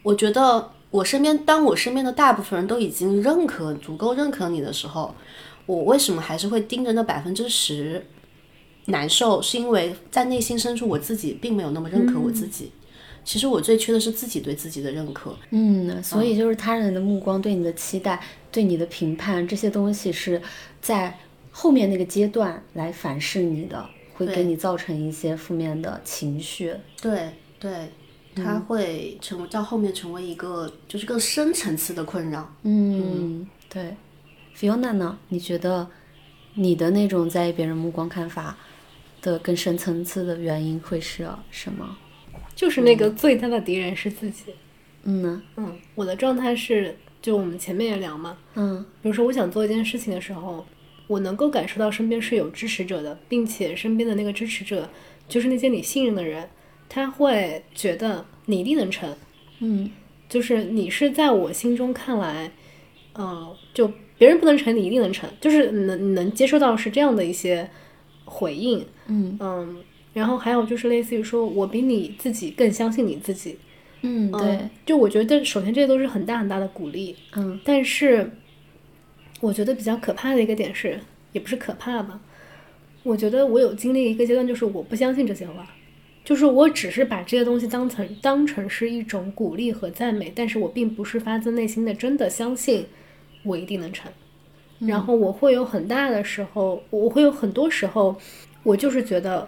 [0.03, 5.15] 我觉得我身边，当我身边的大部分人都已经认可足够认可你的时候，
[5.65, 8.05] 我为什么还是会盯着那百分之十
[8.87, 9.41] 难受？
[9.41, 12.71] 是因为在内心深处我自己并没有那么认可我自己。
[13.23, 15.37] 其实我最缺的是自己对自己的认可。
[15.51, 18.21] 嗯，所以就是他人的目光、对你的期待、
[18.51, 20.41] 对你的评判这些东西是
[20.81, 21.19] 在
[21.51, 26.73] 后面那个阶段来反噬你的，会给你造成一些负面的情绪。
[27.01, 27.89] 对对，
[28.33, 32.49] 它会成为到后面成为一个就是更深层次的困扰。
[32.63, 33.93] 嗯，对。
[34.55, 35.17] Fiona 呢？
[35.27, 35.85] 你觉得
[36.53, 38.57] 你的那种在意别人目光看法
[39.31, 41.97] 的更深层次的原因会是什么？
[42.55, 44.45] 就是那个最大的敌人是自己。
[45.03, 50.65] 嗯呢，嗯，我的状态是，就我们前面也聊嘛，嗯，比如说我想做一件事情的时候，
[51.07, 54.89] 我能够感受到身边是有支持者的，并且身边的那个支持者
[55.27, 56.49] 就是那些你信任的人，
[56.89, 59.15] 他会觉得你一定能成。
[59.59, 59.91] 嗯，
[60.29, 62.51] 就是你是在我心中看来，
[63.15, 67.69] 嗯，就别人不能成，你一定能成，就是能能接受到是这样的一些
[68.27, 68.85] 回应。
[69.07, 69.77] 嗯嗯。
[70.13, 73.55] 然后还有就是类似于说，我比你自己更相信你自己，
[74.01, 78.27] 嗯，对，就我觉得首先这些都是很大很大的鼓励，嗯，但是
[79.39, 80.99] 我觉得比较可怕的一个点是，
[81.33, 82.19] 也不是可怕吧，
[83.03, 85.69] 我觉得我有经历一个阶段，就是我不相信这些话，
[86.25, 92.87] 就是我只是把这些东西当成当成是一种鼓励和赞美，但是我并不是发自内心的真的相信
[93.43, 94.11] 我一定能成，
[94.79, 98.15] 然后我会有很大的时候，我会有很多时候，
[98.63, 99.47] 我就是觉得。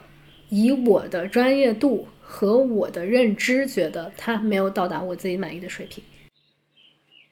[0.51, 6.03] 以我的专业度和我的认知，觉得他没有到达我自己满意的水平。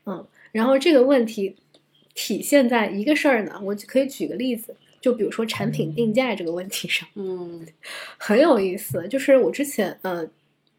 [0.06, 1.56] 嗯，然后这个问题
[2.14, 7.66] 体现在一个事儿呢，我可以举个例子，就比如说产品定价这个问题上，嗯，
[8.20, 9.08] 很有意思。
[9.08, 10.24] 就是我之前，呃，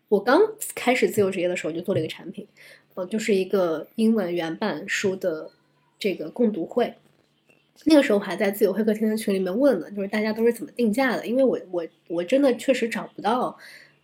[0.08, 0.40] 我刚
[0.76, 2.46] 开始自由职业的时候就做了一个产品，
[2.94, 5.50] 呃，就是一个英文原版书的
[5.98, 6.94] 这个共读会。
[7.84, 11.26] 那个时候还在自由会客厅的群里面问呢，就是大家都是怎么定价的？
[11.26, 13.56] 因为我我我真的确实找不到，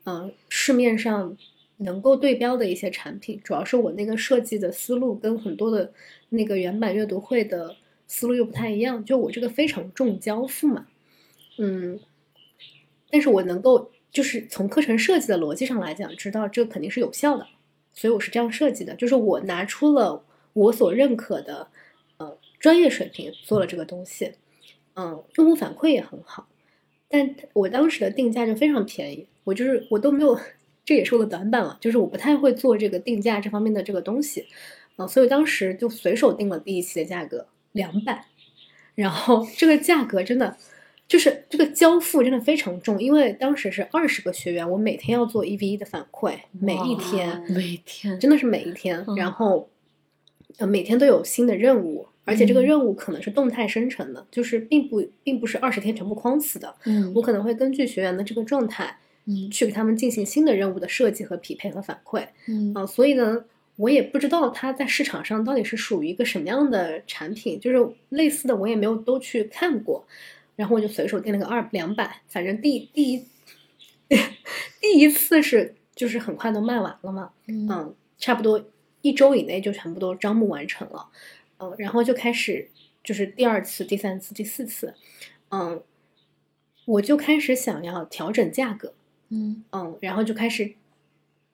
[0.04, 1.36] 嗯，市面上
[1.78, 5.92] 能够对标的一些产品，主要是我那个设计的思路跟很多的
[6.28, 10.86] 那个原版阅读会的思路又不太一样，就我这个非常重交付嘛，
[11.58, 11.98] 嗯，
[13.10, 17.48] 但是我能够就是从课程设计的逻辑上来讲，知道这肯定是有效的，
[17.92, 21.66] 所以我是这样设计的，就是我拿出了我所认可的。
[22.64, 24.32] 专业水平做了这个东西，
[24.96, 26.48] 嗯，用户反馈也很好，
[27.10, 30.40] 但我当时的定价就非常便宜，我就是我都没有，
[30.82, 34.46] 这也是我的短板了，就是我不太会做这个定价这方面的这个东西，
[34.96, 38.24] 啊，所以当时就随手定了第一期的价格两百，
[38.94, 40.56] 然后这个价格真的
[41.06, 49.68] 就是这个交付真的非常重，因为当时是二十个学员，我每天要做一 v 一的反馈，每一天每天真的是每一天，然后
[50.56, 52.08] 呃每天都有新的任务。
[52.24, 56.74] 而且这个任务可能是动态生成的，就是并不并不是二十天全部框死的。
[56.84, 62.26] 嗯，我可能会根据学员的这个状态，嗯，去给他们进行新的任务的设计和匹配和反馈。
[62.48, 63.44] 嗯啊，所以呢，
[63.76, 70.06] 我也不知道它在市场上到底是属于一个什么样的产品，就是类似的我也没有都去看过。
[70.56, 73.24] 然后我就随手定了个二两百，反正第第一
[74.80, 77.30] 第一次是就是很快都卖完了嘛。
[77.48, 78.64] 嗯，差不多
[79.02, 81.08] 一周以内就全部都招募完成了。
[81.58, 82.68] 嗯，然后就开始，
[83.02, 84.94] 就是第二次、第三次、第四次，
[85.50, 85.82] 嗯，
[86.84, 88.94] 我就开始想要调整价格，
[89.28, 90.74] 嗯嗯，然后就开始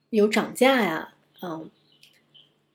[0.09, 1.69] 有涨价呀，嗯，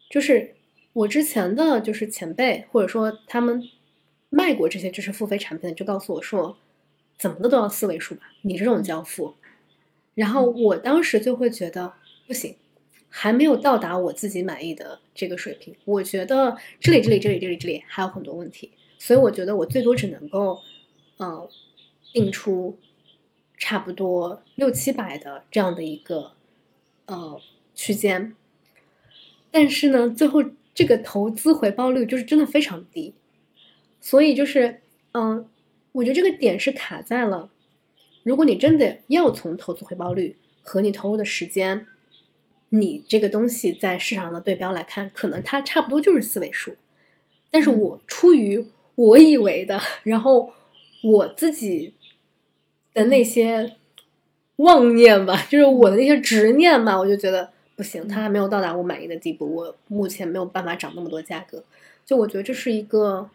[0.08, 0.54] 就是
[0.92, 3.68] 我之前的就是前辈或者说他们
[4.30, 6.56] 卖过这些知识付费产品的，就告诉我说，
[7.18, 9.34] 怎么的都要四位数吧，你这种交付，
[10.14, 11.94] 然后我当时就会觉得
[12.26, 12.56] 不行。
[13.18, 20.60] 还没有到达我自己满意的这个水平，我觉得这里、这里、这里、这里、这里还有很多问题，所以我觉得我最多只能够，
[21.16, 21.48] 嗯，
[22.12, 22.76] 定出
[23.56, 26.32] 差不多六七百的这样的一个
[27.06, 27.40] 呃
[27.74, 28.36] 区间，
[29.50, 33.14] 但是呢，最后这个投资回报率就是真的非常低，
[33.98, 35.48] 所以就是嗯，
[35.92, 37.48] 我觉得这个点是卡在了，
[38.24, 41.86] 如果你真的要从投资回报率和你投入的时间。
[42.70, 46.74] 你这个东西在市场上的对标来看，可能它差不多就是四位数，
[47.50, 50.52] 但是我出于我以为的，然后
[51.02, 51.94] 我自己
[52.92, 53.76] 的那些
[54.56, 61.62] 妄念吧，就是我的那些执念吧，我就觉得不行，它还没有到达我满意的地步，我目前没有办法涨那么多价格，
[62.04, 63.30] 就我觉得这是一个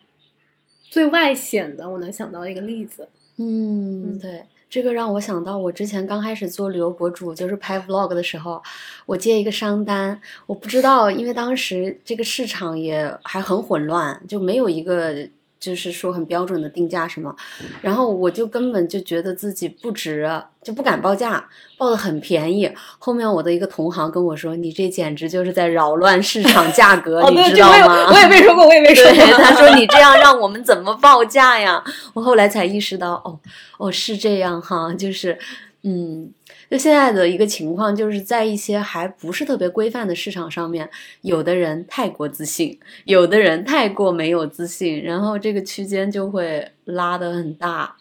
[0.90, 3.08] 最外显的我能想到的一个例子。
[3.38, 4.44] 嗯，对。
[4.72, 8.64] 这个让我想到，我之前刚开始做旅游博主，就是拍 vlog 的时候，
[9.06, 15.28] 我接一个商单，我不知道，因为当时这个市场也还很混乱，就没有一个
[15.62, 17.34] 就是说很标准的定价什么，
[17.82, 20.28] 然后我就根本就觉得自己不值，
[20.64, 21.48] 就不敢报价，
[21.78, 22.70] 报的很便宜。
[22.98, 29.38] 后面我的一个同行跟我说：“你这简直就是在扰乱市 场价格，你知道吗？”我也没说过，我也没说过。
[29.38, 33.40] 他说：“你这样让我们怎么报价呀？” 我后来才意识到，哦，
[33.78, 35.38] 哦是这样哈，就是
[35.84, 36.32] 嗯。
[36.72, 47.98] 就现在的一个情况，就是在一些还不是特别规范的市场上面，有的人太过自信，有的人太过没有自信，然后这个区间就会拉得很大。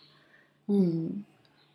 [0.69, 1.25] 嗯，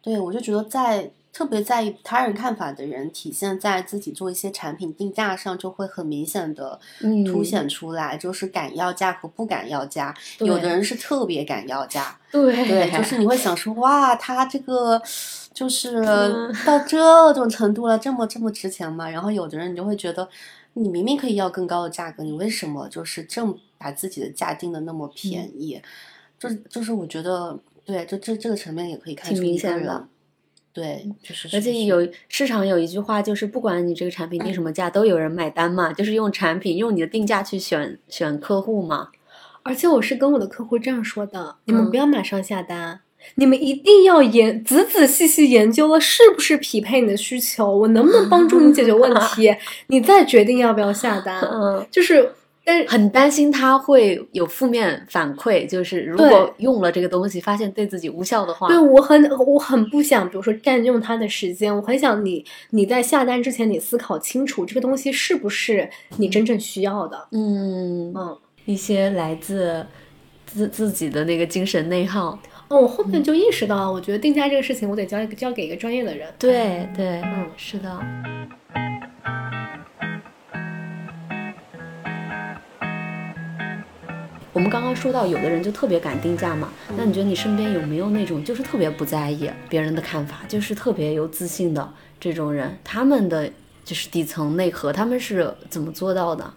[0.02, 6.80] 对，我就觉得在特别在意他人看法的人，体现在自己做一些产品定价上，就会很明显的
[7.26, 10.16] 凸显出来，就是敢要价和不敢要价。
[10.40, 15.02] 有的人是特别敢要价，对对，就是你会想说，哇，他这个。
[15.54, 16.04] 就是
[16.66, 19.10] 到这种程度了，这么这么值钱吗？
[19.10, 20.28] 然后有的人你就会觉得，
[20.74, 25.82] 你明明可以要更高的价格，你为什么就是正把自己的价定的那么便宜？
[26.38, 30.06] 就是就是我觉得，对，就这这个层面也可以看出一个人，
[30.76, 39.08] 对，就是而且有市场有一句话，就是不管你这个产品定什么价，都有人买单嘛，就是用产品用你的定价去选选客户嘛。
[39.64, 43.00] 而且我是跟我的客户这样说的，你们不要马上下单。
[43.36, 49.52] 你们一定要研仔仔细细研究了是不是匹配你的需求，我能不能帮助你解决问题，
[49.88, 51.42] 你再决定要不要下单。
[51.42, 52.30] 嗯，就是，
[52.66, 67.28] 但是很担心他会有负面反馈，就是如果用了这个东西发现对自己无效的话，对我很我很不想，比如说占用他的时间，我很想你你在下单之前你思考清楚这个东西是不是你真正需要的。
[67.32, 69.86] 嗯嗯，一些来自
[70.48, 72.40] 自自己的那个精神内耗。
[72.68, 76.28] 哦，我后面就意识到，我觉得定价这个事情，我得交一个交给一个专业的人。
[76.40, 77.96] 对对，嗯，是的。
[84.56, 86.70] 我们刚刚说到，有的人就特别敢定价嘛。
[86.96, 92.78] 那你觉得你身边有没有那种就是特别不在意别人的看法，就是特别有自信的这种人？
[92.82, 93.52] 他们的
[93.84, 96.54] 就是底层内核，他们是怎么做到的？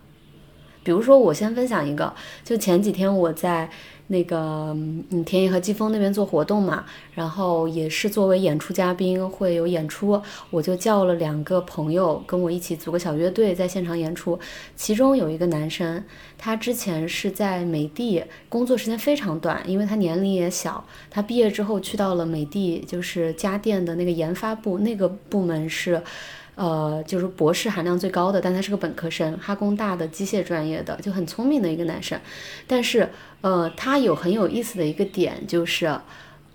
[0.85, 3.69] 比如说，我先分享一个，就前几天我在。
[4.09, 4.75] 那个
[5.11, 14.39] 嗯，田野和季风那边做活动嘛，然后也是作为演出嘉宾会有演出，我就叫了两个朋友跟我一起组个小乐队在现场演出。
[14.75, 16.03] 其中有一个男生，
[16.37, 20.85] 他之前是在美的工作时间非常短，因为他年龄也小。
[21.11, 26.03] 他毕业之后去到了美的，就是家电的那个研发部，那个部门是。
[26.59, 32.19] 呃，就是博士含量最高的，但他是个本科生，哈工大的机械专业的，就很聪明的一个男生。
[32.67, 33.09] 但是，
[33.43, 35.97] 呃，他有很有意思的一个点，就是，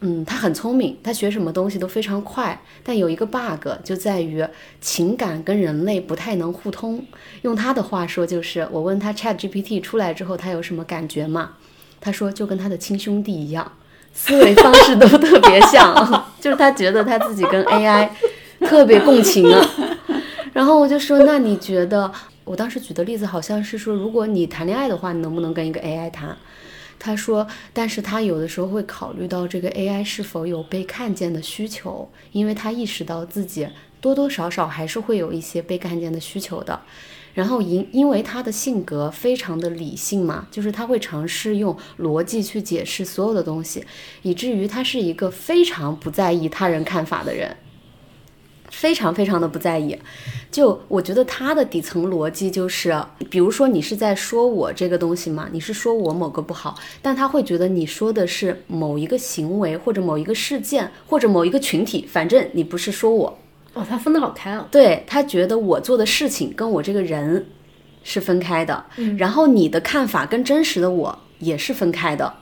[0.02, 2.62] 嗯，他很聪明，他学什么东西都非常快。
[2.84, 4.46] 但有一个 bug 就在于
[4.82, 7.02] 情感跟人类不太能互通。
[7.44, 11.52] 用他的话说，就是我问他 Chat GPT 出来之后，他有什么感觉吗？
[12.02, 13.72] 他说就跟他的亲兄弟一样，
[14.14, 18.10] 思维方式都特别像， 就是他觉得他自己跟 AI
[18.60, 19.66] 特别共情啊。
[20.54, 22.12] 然后我就说，那你觉得？
[22.46, 26.38] 我当时举的例子好像是说，如果你谈恋爱的话，你能不能跟一个 AI 谈？
[27.00, 33.66] 他说，但是他有的时候会考虑到这个 AI 是否有被看见的需求，因为他意识到自己
[34.02, 36.82] 多多少少还是会有一些被看见的需求的。
[37.34, 43.86] 然后因因为他的性格非常的理性嘛，就是他会尝试用逻辑去解释所有的东西，
[44.22, 47.56] 以至于他是一个非常不在意他人看法的人。
[48.74, 49.96] 非常非常的不在意，
[50.52, 55.48] 就我觉得他的底层逻辑就是，比如说你是在说我这个东西嘛？
[55.52, 63.40] 你是说我某个不好，但他会觉得你说的是某一个行为或者某一个事件或者某一个群体，反正你不是说我。
[63.76, 64.68] 哦，他分得好开啊。
[64.72, 67.46] 对他觉得我做的事情跟我这个人
[68.04, 68.86] 是分开的，
[69.18, 72.34] 然后你的看法跟真实的我也是分开的。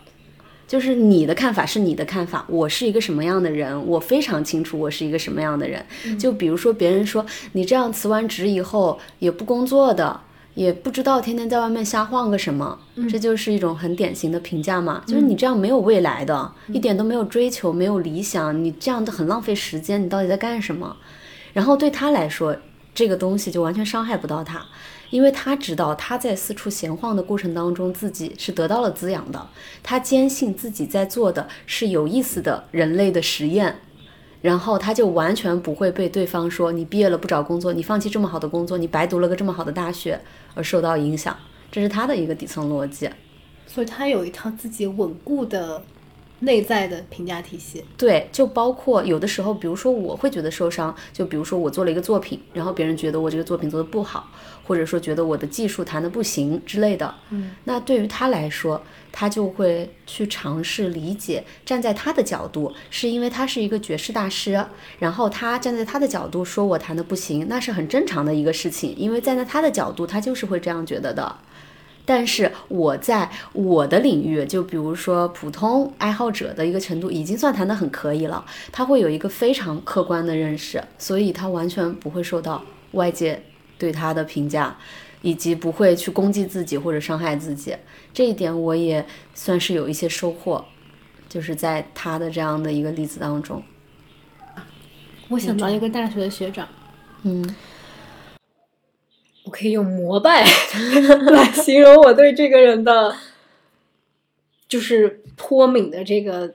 [0.72, 5.86] 就是你的看法是你的看法，我是一个什么样的人，我非常清楚我是一个什么样的人。
[6.18, 10.18] 就比如说别人说你这样辞完职以后也不工作的，
[10.54, 12.80] 也不知道天天在外面瞎晃个什么，
[13.10, 15.04] 这就是一种很典型的评价嘛。
[15.06, 20.96] 就是你这样没有未来的，一点都没有追求，没有理想，你这样的很浪费时间，你到底在干什么？
[21.52, 22.56] 然后对他来说，
[22.96, 24.66] 这个东西就完全伤害不到他。
[25.12, 29.48] 因为他知道他在四处闲晃的过程当中，自己是得到了滋养的。
[29.84, 33.76] 他坚信自己在做的是有意思的人类的实验，
[34.42, 40.20] 然后他就完全不会被对方说你毕业了不找工作，你放弃这么好的工作，你白读了个这么好的大学
[40.56, 41.38] 而受到影响。
[41.72, 43.10] 这是他的一个底层逻辑。
[43.68, 45.82] 所以他有一套自己稳固的
[46.42, 47.84] 内在的评价体系。
[47.98, 54.30] 对，就包括有的时候，比如说我会觉得受伤，就比如说我做了一个作品，然后别人觉得我这个作品做的不好，
[54.64, 57.16] 或者说觉得我的技术弹的不行之类的。
[57.32, 58.82] 嗯，那对于他来说，
[59.12, 64.66] 他就会去尝试理解，站在他的角度，是因为他是一个爵士大师，
[65.00, 71.36] 然后他站在他的角度说我弹的不行，那是很正常的一个事情，因为站在他的角度，他就是会这样觉得的。
[72.06, 78.44] 但是我在我的领域，就比如说普通爱好者的一个程度，已经算弹得很可以了。
[78.72, 83.42] 他会有一个非常客观的认识，所以他完全不会受到外界
[83.78, 84.76] 对他的评价，
[85.22, 87.76] 以及不会去攻击自己或者伤害自己。
[88.14, 90.66] 这一点我也算是有一些收获，
[91.30, 93.62] 就是在他的这样的一个例子当中。
[95.30, 96.68] 我想到一个大学的学长，
[97.24, 97.56] 嗯，
[99.44, 100.46] 我可以用膜拜
[101.32, 103.16] 来形容我对这个人的，
[104.68, 106.54] 就是脱敏的这个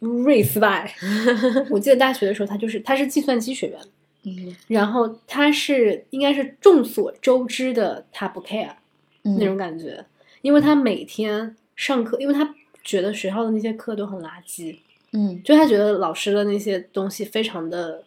[0.00, 0.90] respect。
[1.70, 3.78] 我记得大学的时候，他就是他是计算机学院，
[4.24, 4.56] 嗯。
[4.66, 8.72] 然后他是应该是众所周知的他不 care
[9.22, 10.04] 那种感觉，
[10.42, 14.76] 因为他每天上课，因为他觉得学校的那些课都很垃圾，
[15.12, 15.40] 嗯。
[15.44, 18.02] 就他觉得老师的那些东西非常的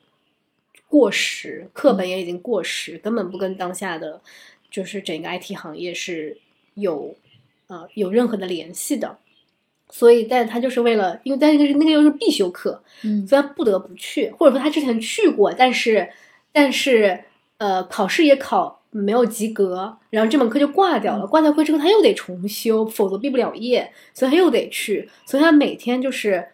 [0.93, 4.21] 过时，课本也已经过时，根本不跟当下的
[4.69, 6.37] 就是整个 IT 行业是
[6.75, 7.15] 有
[7.65, 9.17] 呃有任何的联系的。
[9.89, 16.07] 所以，但他就是为了，因为但那个是那个又是必修课，嗯所以他不得不去，或者说他之前去过，但是
[16.51, 17.23] 但是
[17.57, 21.25] 呃考试也考没有及格，然后这门课就挂掉了。
[21.25, 25.09] 挂掉课之后他又得重修，否则毕不了业，所以他又得去。
[25.25, 26.49] 所以他每天就是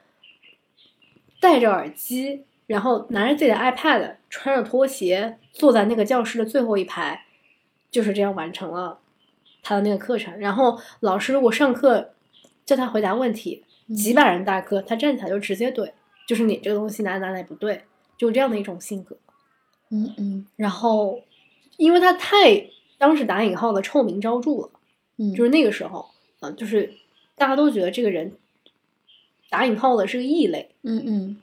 [1.42, 7.26] 戴着耳机，然后拿着自己的 iPad，穿着拖鞋，坐在那个教室的最后一排，
[7.90, 9.00] 就是这样完成了
[9.64, 10.38] 他的那个课程。
[10.38, 12.14] 然后老师如果上课
[12.68, 13.64] 叫他回答问题，
[13.98, 15.92] 几百人大课，他站起来就直接怼，
[16.28, 17.82] 就是你这个东西哪哪哪里不对，
[18.20, 19.18] 就这样的一种性格。
[19.90, 21.24] 嗯嗯然后，
[21.78, 22.68] 因为他太
[23.00, 24.70] 当时打引号的臭名昭著了，
[25.18, 26.08] 嗯，就是那个时候，
[26.42, 26.94] 嗯、就是
[27.36, 28.34] 大家都觉得这个人
[29.50, 31.38] 打引号的是个异类，嗯嗯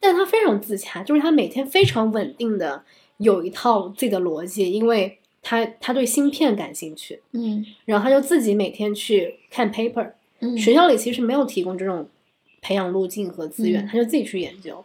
[0.00, 2.84] 但他非常自洽，就是他每天非常稳定的
[3.18, 7.64] 有一套自己的逻辑，因为他他对芯片感兴趣，嗯。
[7.84, 12.08] 然后他就自己每天去看 paper，嗯，学校里其实没有提供这种
[12.60, 14.84] 培养路径和资源，嗯他就自己去研究，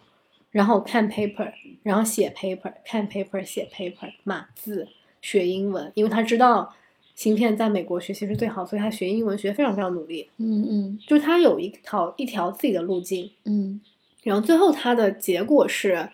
[0.50, 1.52] 然后看 paper，
[1.82, 4.88] 然后写 paper，看 paper 写 paper，码字，
[5.20, 6.74] 学英文，因为他知道
[7.14, 10.98] 芯片在美国学习是最好，所以他学英文学非常非常努力，嗯嗯。
[11.06, 13.80] 就是他有一套一条自己的路径，嗯
[14.24, 16.08] 然后最后他的结果是，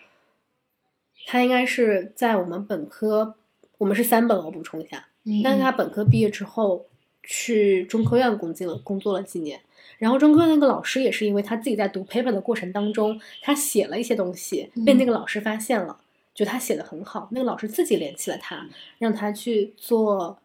[1.25, 3.35] 他应该是在我们本科，
[3.79, 6.85] 我们是三本，我补充一下，嗯，但是他本科毕业之后
[7.23, 9.59] 去中科院工作了，工作了几年。
[9.97, 15.99] 然后中科院那个老师也是因为他自己在读 paper 的过程当中，他写了一些东西，被那个老师发现了，
[16.33, 20.39] 觉得他写的很好，那个老师自己联系了他，让他去做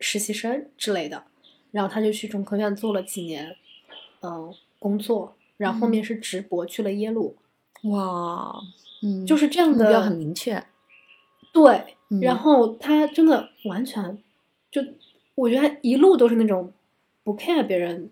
[0.00, 1.24] 实习生之类的，
[1.70, 3.54] 然后他就去中科院做了几年，
[4.22, 7.36] 嗯、工作，然后后面是直博去了耶鲁，
[7.84, 8.52] 哇，
[9.02, 10.62] 嗯，就是这样的目标很明确，
[11.52, 12.20] 对，嗯。
[12.20, 14.18] 然后他真的完全
[14.70, 14.82] 就，
[15.36, 16.72] 我觉得他一路都是那种
[17.22, 18.10] 不 care 别人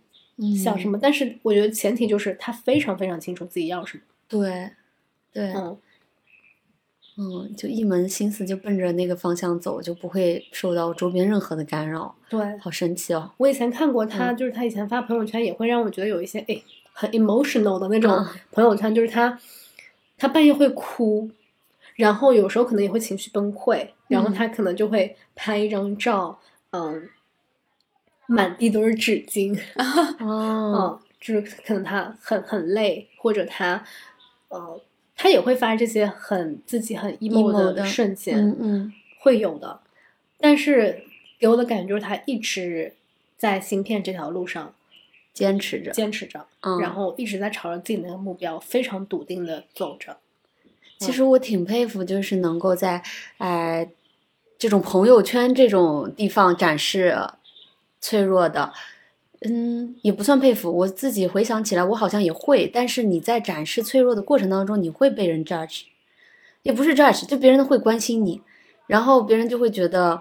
[0.62, 4.04] 想什么，么，但是我觉得前提就是他非常非常清楚自己要什么。
[4.28, 4.70] 对
[5.32, 5.76] 对，嗯，
[7.18, 12.58] 嗯，就一门心思就奔着那个方向走，就不会受到周边任何的干扰，对。
[12.58, 13.32] 好神奇哦。
[13.38, 14.36] 我以前看过他，嗯。
[14.36, 16.62] 就是他以前发朋友圈也会让我觉得有一些诶
[17.00, 18.26] 很 emotional 的那种嗯。
[18.52, 19.38] 朋友圈，就是他
[20.18, 21.30] 他半夜会哭，
[21.94, 26.38] 然后有时候可能也会情绪崩溃，然后嗯他可能就会拍一张照，
[26.72, 27.08] 嗯，
[28.26, 29.58] 满地都是纸巾，
[30.18, 33.82] 哦， 嗯，就是可能他很很累，或者他，
[34.48, 34.80] 呃，
[35.16, 37.86] 他也会发这些很自己很 emo 的。
[37.86, 38.92] 瞬间，嗯嗯。
[39.20, 39.80] 会有的。
[40.38, 41.04] 但是
[41.38, 42.94] 给我的感觉就是他一直
[43.36, 44.74] 在芯片这条路上
[45.32, 50.16] 坚持着，坚持着，嗯，然后一直在朝着自己那个目标非常笃定的走着。
[50.98, 53.02] 其实我挺佩服，就是能够在
[53.38, 53.88] 哎
[54.58, 57.16] 这种朋友圈这种地方展示
[58.02, 58.72] 脆弱的，
[59.40, 60.70] 嗯，也不算佩服。
[60.70, 65.84] 我自己回想起来，我好像也会，但是你在展示脆弱的过程当中，你会被人 judge，
[66.62, 68.42] 也不是 judge，就别人会关心你，
[68.86, 70.20] 然后别人就会觉得，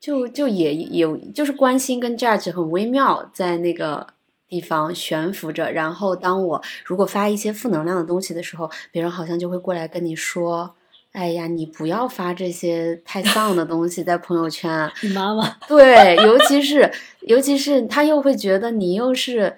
[0.00, 4.08] 就就也有就是关心跟 judge 很微妙，在那个。
[4.48, 10.74] 地方悬浮着，然后当我如果发一些负能量的东西的时候，别人好像就会过来跟你说
[11.12, 14.90] ：“哎呀，你不要发这些太丧的东西在朋友圈。
[15.02, 16.90] 你妈妈，”对，尤其是
[17.20, 19.54] 尤其是他又会觉得你又是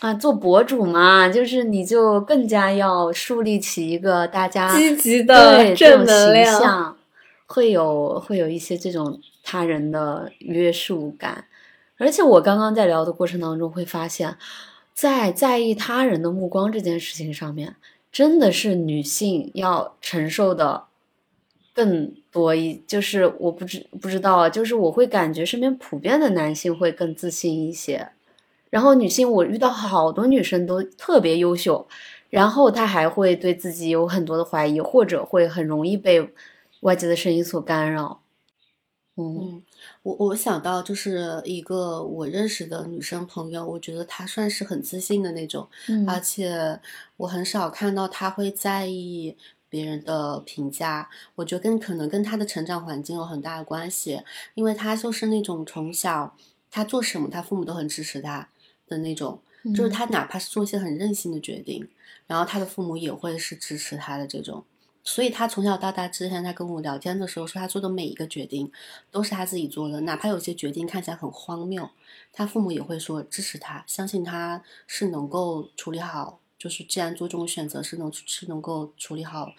[0.00, 6.96] 啊，做博主嘛，就是你就更加要树立起一个大家积极的正能量，形象，
[7.46, 11.44] 会有会有一些这种他人的约束感。
[12.02, 14.36] 而且我刚刚在聊的过程当中会发现，
[14.92, 17.76] 在在意他人的目光这件事情上面，
[18.10, 20.86] 真的是女性要承受的
[21.72, 28.08] 更多一，就是我不知不知道啊，就是我会感觉身边普遍的男性会更自信一些。
[28.68, 31.86] 然后女性，我遇到好多女生都特别优秀，
[32.30, 36.32] 然后她还会对自己有很多的怀疑，或者会很容易被
[36.80, 38.20] 外界的声音所干扰。
[39.16, 39.62] 嗯，
[40.02, 45.68] 我我想到就是一个我认识的女生朋友，我觉得她算是很自信的那种，
[46.06, 46.80] 而且
[47.16, 49.36] 我很少看到她会在意
[49.68, 51.08] 别人的评价。
[51.36, 54.22] 我觉得跟可能跟她的成长环境有很大的关系，
[54.54, 56.36] 因为她就是那种从小
[56.70, 58.48] 她做什么，她父母都很支持她。
[58.88, 59.40] 的那种，
[59.74, 61.88] 就是她哪怕是做一些很任性的决定，
[62.26, 64.62] 然后她的父母也会是支持她的这种，
[65.04, 68.70] 所以他从小到大之前，他跟我聊天的时候说，他做的每一个决定
[69.10, 71.90] 都是他自己做的，哪怕有些决定看起来很荒谬，
[72.32, 79.52] 他父母也会说支持他，相信他是能够处理好，就是既然做这种选择是能是能够处理好，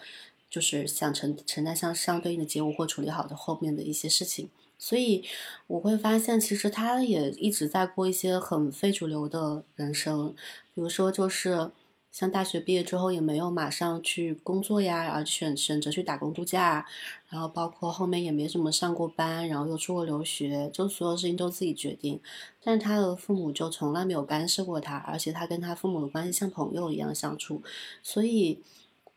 [0.48, 4.48] 就是想承承担相相对应的结果或处理好的后面的一些事情。
[4.78, 5.24] 所以
[5.66, 10.34] 我会发现，其实他也一直在过一些很非主流的人生，
[10.74, 11.70] 比如说就是
[12.14, 16.86] 像大学毕业之后也没有马上去工作呀，而选选择去打工度假，
[17.28, 22.20] 然后包括后面也没怎么上过班，然后又出国留学，就所有事情都自己决定。
[22.62, 27.60] 但是他的父母就从来没有干涉过他，而且他跟他父母的关系像朋友一样相处。
[28.00, 28.60] 所以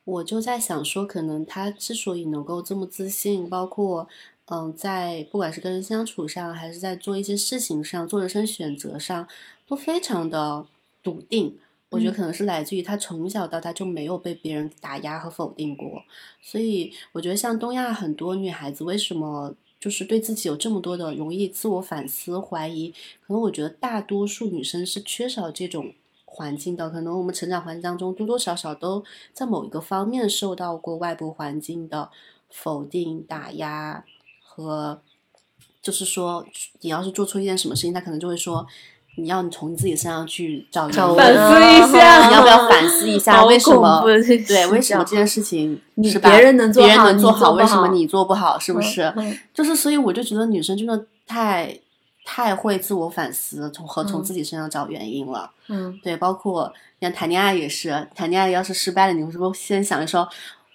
[0.03, 4.09] 我就在想说，可能他之所以能够这么自信，包括。
[4.49, 9.27] 嗯，在不管是跟人相处上，还是在做一些事情上，做人生选择上，
[9.67, 10.65] 都非常的
[11.03, 11.59] 笃定。
[11.89, 16.03] 我觉得可能是来自于他从小到大就没有被别人打压和否定过，
[16.41, 25.93] 所以我觉得像东亚很多女孩子为什么就是对自己有这么多的容易自我反思怀疑，可能我觉得大多数女生是缺少这种
[26.25, 26.89] 环境的。
[26.89, 32.09] 可能我们成长环境当中多多少少都在某一个方面受到过外部环境的
[32.49, 34.03] 否定打压。
[34.41, 34.99] 和，
[35.83, 36.43] 就是说，
[36.81, 38.65] 你要是做出一件什么事情，他可能就会说，
[39.17, 44.01] 你要你从你自己身上去找原因反思一下，你要不要反思一下，为什么？
[44.47, 48.59] 对，为什么这件事情是别人能做别人能做好，为什么你做不好？
[48.59, 49.11] 是不是？
[49.53, 51.77] 就是，所以我就觉得女生真的太
[52.23, 55.49] 太会自我反思，从和从自己身上找原因了。
[55.67, 60.27] 嗯，对，包括你看谈恋爱也是，谈恋爱要是失败了，你是不是先想着说？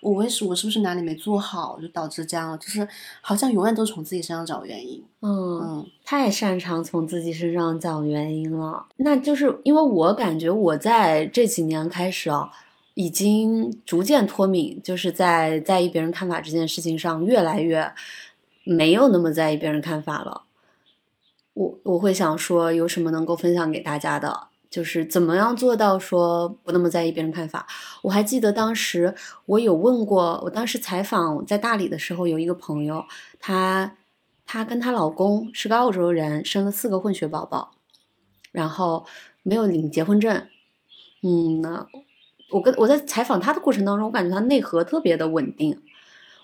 [0.03, 2.59] 我为什我是不是哪里没做好，就导致这样？
[2.59, 2.87] 就是
[3.21, 5.01] 好像永远都从自己身上找原因。
[5.21, 8.85] 嗯嗯，太擅长从自己身上找原因了。
[8.97, 12.51] 那就是因为我感觉我在这几年开始啊，
[12.95, 17.93] 已经逐渐脱敏，就是在在意别人看法这件事情上，越来越
[18.65, 20.43] 没有那么在意别人看法了。
[21.55, 24.49] 我我会想说，有什么能够分享给大家的？
[24.73, 27.66] 就是怎么样做到说不那么在意别人看法？
[28.01, 29.14] 我还记得当时
[29.45, 33.05] 我有问过，我当时采访在大理的时候，有一个朋友，
[33.39, 33.99] 她
[34.47, 37.73] 她跟她老公是个澳洲人，生了四个混血宝宝，
[38.51, 39.05] 然后
[39.43, 40.47] 没有领结婚证。
[41.23, 41.87] 嗯，那
[42.51, 45.83] 我跟我在采访他的过程当中，我感觉他内核特别的稳定，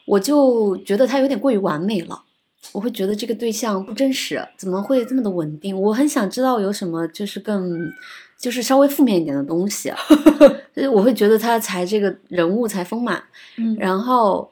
[0.07, 2.25] 我就觉得他有点过于完美了。
[2.73, 5.79] 我会觉得这个对象不真实，怎么会这么的稳定？
[5.81, 7.91] 我很想知道有什么就是更，
[8.39, 9.93] 就是稍微负面一点的东西。
[10.93, 13.23] 我会觉得他才这个人物才丰满，
[13.57, 14.51] 嗯，然后。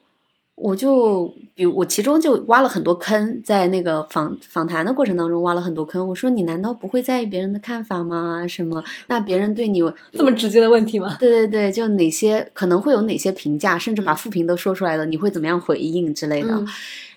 [0.59, 6.09] 我就比如我其中就挖了很多坑，在那个访访谈的过程当中挖了很多坑。
[6.09, 8.43] 我说你难道不会在意别人的看法吗？
[8.49, 8.83] 什么？
[9.09, 9.83] 那别人对你
[10.17, 11.15] 这么直接的问题吗？
[11.21, 16.65] 对对对，就哪些可能会有哪些评价，甚至把负评都说出来了，你会怎么样回应之类的？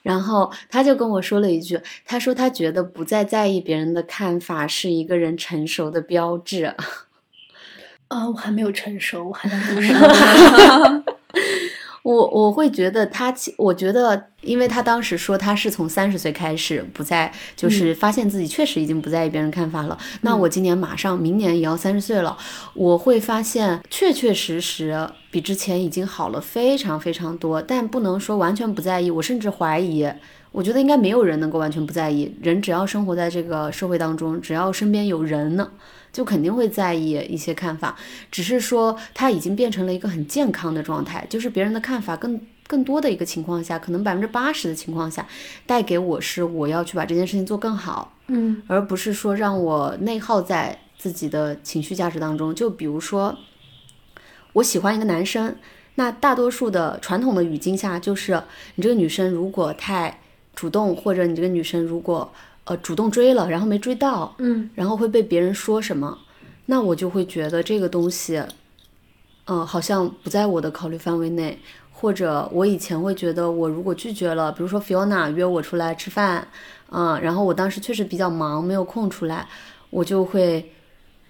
[0.02, 6.76] 然后他就跟我说了一句，他说他觉得不再在意别人的看法是一个人成熟的标志。
[8.08, 11.04] 啊，我还没有成熟，我还在路上。
[12.04, 19.98] 我我会觉得他，我觉得，因为他当时说他是从三十岁开始不再，就是发现自己确实已经不在意别人看法了。
[20.22, 22.38] 那我今年马上明年也要三十岁了，
[22.74, 29.12] 我会发现确确实实比之前已经好了非常非常多，但不能说完全不在意。
[29.12, 30.10] 我甚至怀疑，
[30.52, 32.34] 我觉得应该没有人能够完全不在意。
[32.42, 35.70] 人只要生活在这个社会当中，只要身边有人呢。
[36.12, 37.96] 就肯定会在意一些看法，
[38.32, 45.28] 只是说他已经变成了一个很健康的状态，就是别人的看法更更多的一个情况下，可能百分之八十的情况下，
[45.66, 52.54] 带给我是我要去把这件事情做更好，嗯，而不是说让我内耗在自己的情绪价值当中。
[52.54, 53.36] 就比如说，
[54.54, 55.56] 我喜欢一个男生，
[55.96, 58.42] 那大多数的传统的语境下，就是
[58.76, 60.20] 你这个女生如果太
[60.54, 62.32] 主动，或者你这个女生如果
[62.70, 66.16] 呃主动追了，然后没追到，嗯，然后会被别人说什么，
[66.68, 68.42] 那我就会觉得这个东西，
[69.46, 71.60] 嗯、好像不在我的考虑范围内。
[71.92, 76.48] 或者我以前会觉得，我如果拒绝了，比如说 Fiona 约我出来吃饭，
[76.92, 79.46] 嗯，然后我当时确实比较忙，没有空出来，
[79.90, 80.72] 我就会，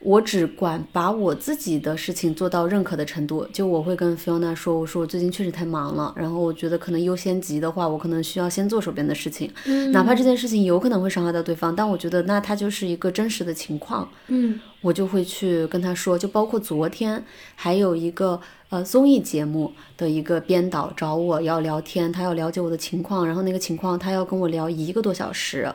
[0.02, 3.46] 我只管把我自己的事情做到认可的程度。
[3.52, 9.52] 就我会跟 Fiona 说，我说我最近确实太忙了，然后我觉得可能优先级的话，我可能需要先做手边的事情，
[9.92, 17.22] 哪怕这件事情有可能会伤害到对方，但我觉得那它就是一个真实的情况，嗯我就会去跟他说，就包括昨天
[17.54, 18.40] 还有一个
[18.70, 25.70] 呃综艺节目的一个编导找我要聊天，他要了解我的情况，然后那个情况他要跟我聊一个多小时，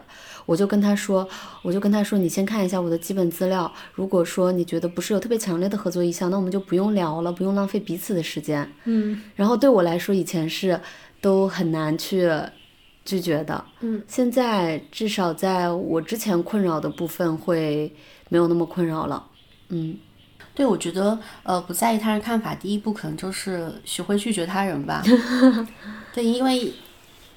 [0.47, 1.29] 我就跟他说，
[1.63, 8.71] 我就跟他说，你先看一下我的基本资料，如果说你觉得不是有特别强烈的合作意向，那我们就不用聊了，不用浪费彼此的时间。
[8.85, 10.81] 嗯然后对我来说，以前是
[11.21, 12.31] 都很难去
[13.05, 17.95] 拒绝的，嗯，现在至少在我之前困扰的部分会
[18.29, 19.25] 没有那么困扰了，
[19.69, 19.97] 嗯
[20.55, 25.03] 对，我觉得呃，不在意他人看法，第一步可能就是学会拒绝他人吧。
[26.15, 26.73] 对，因为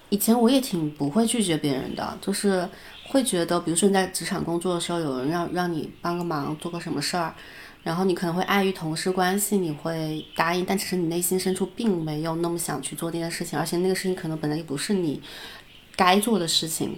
[0.10, 2.70] 以前我也挺不会拒绝别人的，就是
[3.08, 7.34] 会觉得，比如说你在职场工作的时候，有人让让你帮个忙，做个什么事儿，
[7.84, 15.22] 然后你可能会碍于同事关系，你会答应，但其实你内心深处并没有那么想去做那件事情，而且那个事情可能本来也不是你
[15.95, 16.97] 该做的事情，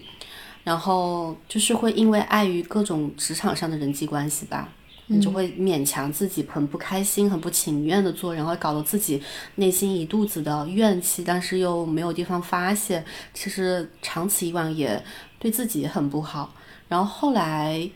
[0.64, 4.70] 然后就是会因为碍于各种职场上的人际关系吧。
[5.12, 9.20] 你就会勉强自己很不开心、很不情愿的做，然后搞得自己
[9.56, 13.04] 内心一肚子的怨气，但是又没有地方发泄。
[13.34, 15.04] 其实长此以往也
[15.40, 16.54] 对自己很不好。
[16.88, 17.90] 然后后来，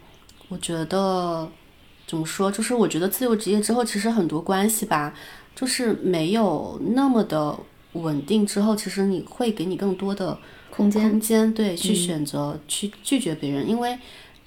[0.47, 1.47] 我觉得
[2.07, 5.13] 怎么说，就是我觉得自由职业之后，其实很多关系吧，
[5.55, 7.55] 就是没有那么的
[7.91, 10.37] 稳定之后，其实你会给你更多的
[10.71, 13.97] 空间空间，对，去选择、去拒绝别人，因为。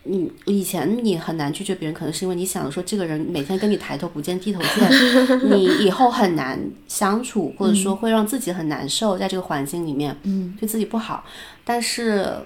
[0.08, 4.88] 你以前你很难拒绝别人，可能是因为你想说这个人每天跟你抬头不见低头见，
[5.50, 11.24] 你以后很难相处，或者说会让自己很难受，在这个环境里面，嗯，对自己不好。
[11.64, 12.36] 但是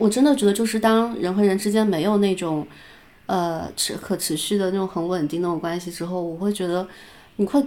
[0.00, 2.66] 我真的觉得，就是当人和人之间没有那种
[3.26, 6.88] 呃持可持续的那种很稳定那种关系之后，我会觉得
[7.36, 7.62] 你会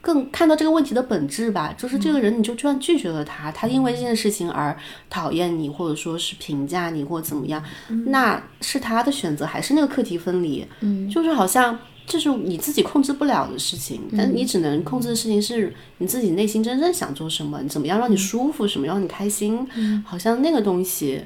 [0.00, 4.76] 更看到这个问题的本质吧，就是这个人你就就算拒绝了他，他因为这件事情而
[5.10, 7.60] 讨厌你，或者说是评价你或怎么样，
[8.06, 10.64] 那是他的选择，还是那个课题分离？
[10.80, 19.66] 嗯，就是好像这是你自己控制不了的事情，但你只能控制的事情是你自己内心真正想做什么，你怎么样让你舒服，什么让你开心，
[20.04, 21.24] 好像那个东西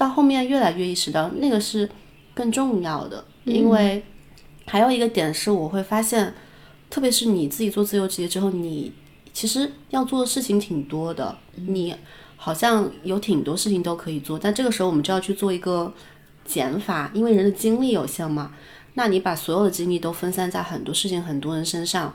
[0.00, 1.86] 到后面越来越意识到那个是
[2.32, 4.02] 更重要的，因为
[4.64, 6.32] 还有一个点是我会发现。
[6.88, 8.92] 特别是你自己做自由职业之后，你
[9.32, 11.94] 其实要做的事情挺多的，你
[12.36, 15.94] 好像有挺多事情都可以做，但这个时候我们就要去做一个
[16.44, 18.52] 减法，因为人的精力有限嘛。
[18.94, 22.12] 那你把所有的精力都分散在很多事情、很多人身上，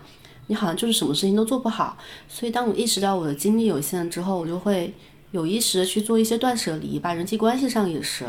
[0.47, 1.97] 你好像就是什么事情都做不好。
[2.27, 4.93] 所以当我意识到我的精力有限之后，我就会
[5.35, 7.13] 有意识的去做一些断舍离吧。
[7.13, 8.25] 人际关系上也是，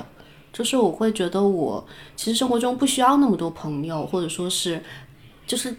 [0.52, 1.86] 就是我会觉得我
[2.16, 4.82] 其实生活中不需要那么多朋友，或者说是
[5.46, 5.74] 就是。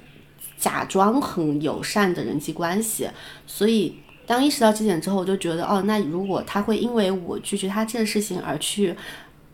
[0.60, 3.08] 假装很友善的人际关系，
[3.46, 8.96] 所以当意识到这点之后，我就觉得哦，那如果他会因为我拒绝他这件事情而去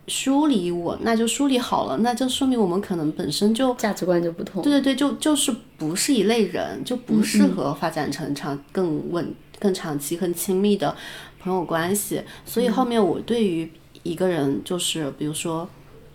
[0.08, 4.62] 疏离我，那就疏离好了，那就说明我们可能本身就价值观就不同。
[4.62, 10.96] 对对对，就就是不是一类人，就不适合发展成长更稳、更长期、更亲密的
[11.44, 12.20] 朋友关系。
[12.44, 13.70] 所以后面我对于
[14.02, 15.68] 一个人，就是比如说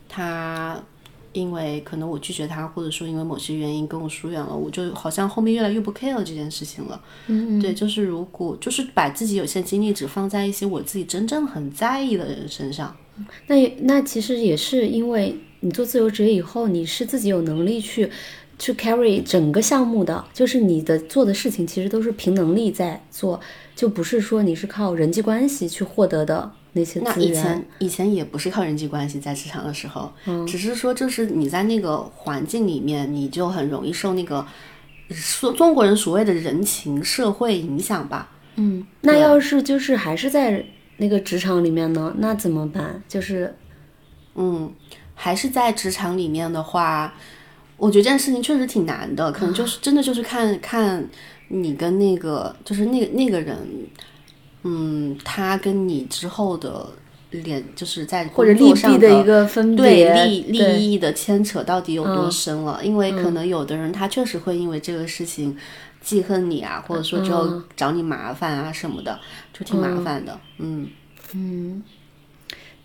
[0.09, 0.83] 他。
[1.31, 6.99] 因为可能我拒绝他，或者说因为某些原因跟我疏远了，我就好像后面越来越不 care 这件事情了。
[7.27, 12.97] 嗯，对，就是如果就是把自己有限精力只放在一些我自己真正很在意的人身上。
[13.45, 18.09] 那那其实也是因为你做自由职业以后，你是自己有能力去
[18.59, 23.39] 去 carry 整个项目的，就是你的做的事情其实都是凭能力在做，
[23.75, 26.51] 就不是说你是靠人际关系去获得的。
[26.73, 34.45] 那些那以前以前也不是靠人际关系在职场的时候，嗯、只是说就是你在那个环境里面，你就很容易受那个
[35.09, 38.29] 说中国人所谓的人情社会影响吧。
[38.57, 40.63] 嗯，那要是就是还是在
[40.97, 43.01] 那个职场里面呢，那怎么办？
[43.07, 43.55] 就是，
[44.35, 44.71] 嗯，
[45.15, 47.15] 还是在职场里面的话，
[47.79, 51.09] 我觉得这件事情确实挺难的，可能就是真的就是看看
[51.47, 53.57] 你跟那个就是那个那个人。
[54.61, 56.85] 嗯，他跟你之后的
[57.29, 62.77] 联，就是在或者利上弊的一个分对别，利利益的牵扯到底有多嗯深了？
[62.83, 65.55] 因为可能有的人他确实会因为这个事情
[66.01, 69.17] 记恨你啊，或者说之后嗯找你麻烦啊什么的，
[69.57, 70.37] 就挺麻烦的。
[70.57, 70.89] 嗯
[71.33, 71.81] 嗯，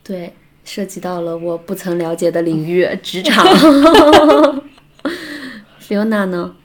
[0.05, 0.33] 对，
[0.65, 3.45] 涉及到了我不曾了解的领域，职场。
[5.87, 6.57] Fiona 呢？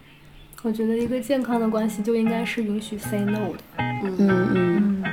[0.61, 3.59] 我觉得一个健康的关系就应该是允许 say no 的。
[3.77, 4.15] 嗯
[4.53, 5.03] 嗯。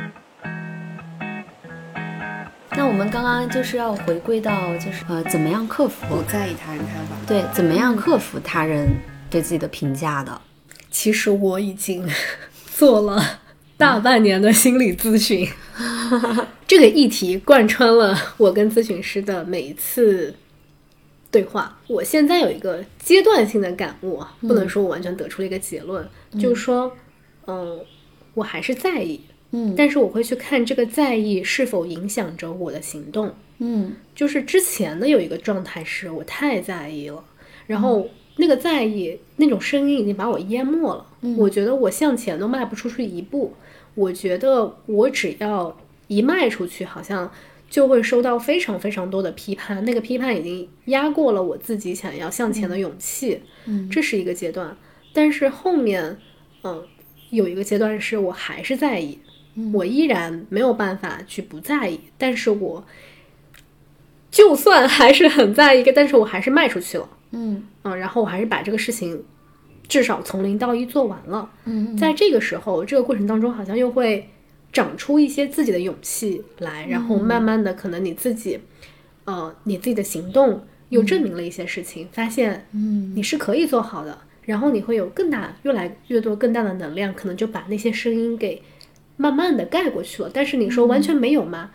[2.71, 7.17] 那我们刚刚就是要回归到，就是呃，怎么样克服不在意他人看法。
[7.27, 8.87] 对，怎么样克服他人
[9.29, 10.41] 对自己的评价的？
[10.91, 12.09] 其实我已经
[12.75, 13.41] 做了
[13.77, 15.49] 大半年的心理咨询，
[16.67, 20.35] 这个议题贯穿了我跟咨询师的每一次
[21.37, 21.79] 对话。
[21.87, 26.09] 我现在有一个阶段性的感悟啊，不能说我完全得出了一个结论，
[26.41, 26.91] 就是说，
[27.47, 27.79] 嗯，
[28.33, 29.21] 我还是在意，
[29.51, 33.35] 嗯但是我会去看这个在意是否影响着我的行动。
[33.59, 37.23] 嗯就是之前的有一个状态是我太在意了，
[37.67, 41.05] 然后那个在意那种声音已经把我淹没了。
[41.37, 43.53] 我觉得我向前都迈不出去一步，
[43.95, 45.77] 我觉得我只要
[46.07, 47.31] 一迈出去，好像
[47.69, 53.43] 就会收到非常非常多的批判，那个批判已经压过了我自己想要向前的勇气。
[53.67, 53.89] 嗯。
[53.91, 54.77] 这是一个阶段，
[55.13, 56.19] 但是后面，
[56.63, 56.85] 嗯，
[57.31, 59.19] 有一个阶段是我还是在意，
[59.75, 62.85] 我依然没有办法去不在意，但是我
[64.31, 67.65] 就算还是很在意，但是我还是迈出去了，嗯。
[67.83, 69.25] 嗯，然后我还是把这个事情
[69.89, 71.51] 至少从零到一做完了。
[71.65, 71.97] 嗯。
[71.97, 74.29] 在这个时候，这个过程当中，好像又会
[74.77, 78.61] 长出一些自己的勇气来，然后慢慢的，可能你自己，
[79.25, 88.61] 呃，你自己的行动又证明了一些事情，发现，嗯你是可以做好的，然后你会有更大、越来越多、更大的能量，可能就把那些声音给
[89.17, 90.31] 慢慢的盖过去了。
[90.31, 91.71] 但是你说完全没有吗？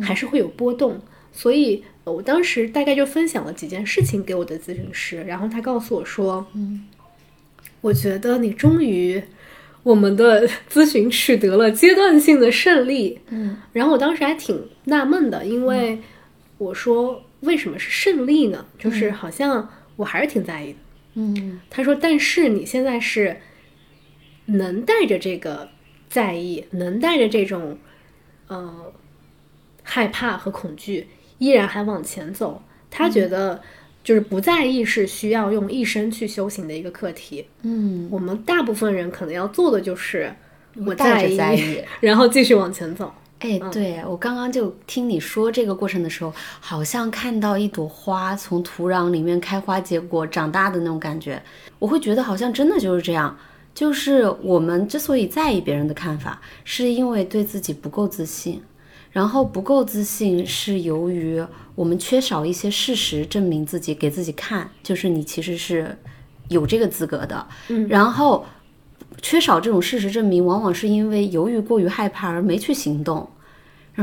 [0.00, 1.00] 还是会有波动。
[1.32, 6.86] 所以呃我当时大概就分享了几件事情给我的咨询师，然后他告诉我说，嗯，
[7.80, 9.20] 我觉得你终于。
[9.84, 16.00] 我们的咨询取得了阶段性的胜利，嗯，然后我当时还挺纳闷的，因为
[16.58, 18.66] 我说为什么是胜利呢？
[18.78, 20.78] 就是好像我还是挺在意的。
[21.16, 23.36] 嗯他说：“但是你现在是
[24.46, 25.68] 能带着这个
[26.08, 27.78] 在意，能带着这种
[28.48, 28.92] 呃
[29.82, 31.06] 害怕和恐惧，
[31.38, 32.62] 依然还往前走。
[32.90, 33.62] 他觉得
[34.04, 37.44] 就是不在意是需要用一生去修行的一个课题。
[37.62, 40.32] 嗯，我们大部分人可能要做的就是
[40.86, 43.12] 我在意 然后继续往前走。
[43.40, 51.42] 哎，对我刚刚就听你说这个过程的时候，好像看到一朵花从土壤里面开花结果长大的那种感觉，
[51.78, 53.36] 我会觉得好像真的就是这样。
[53.74, 58.62] 就是我们之所以在意别人的看法，是因为对自己不够自信，
[59.14, 61.40] 然后不够自信是由于
[61.76, 65.96] 我们缺少一些事实证明自己，给自己看，就是你其实是
[66.48, 67.46] 有这个资格的。
[67.68, 68.44] 嗯然后
[69.22, 73.26] 缺少这种事实证明，往往是因为由于过于害怕而没去行动。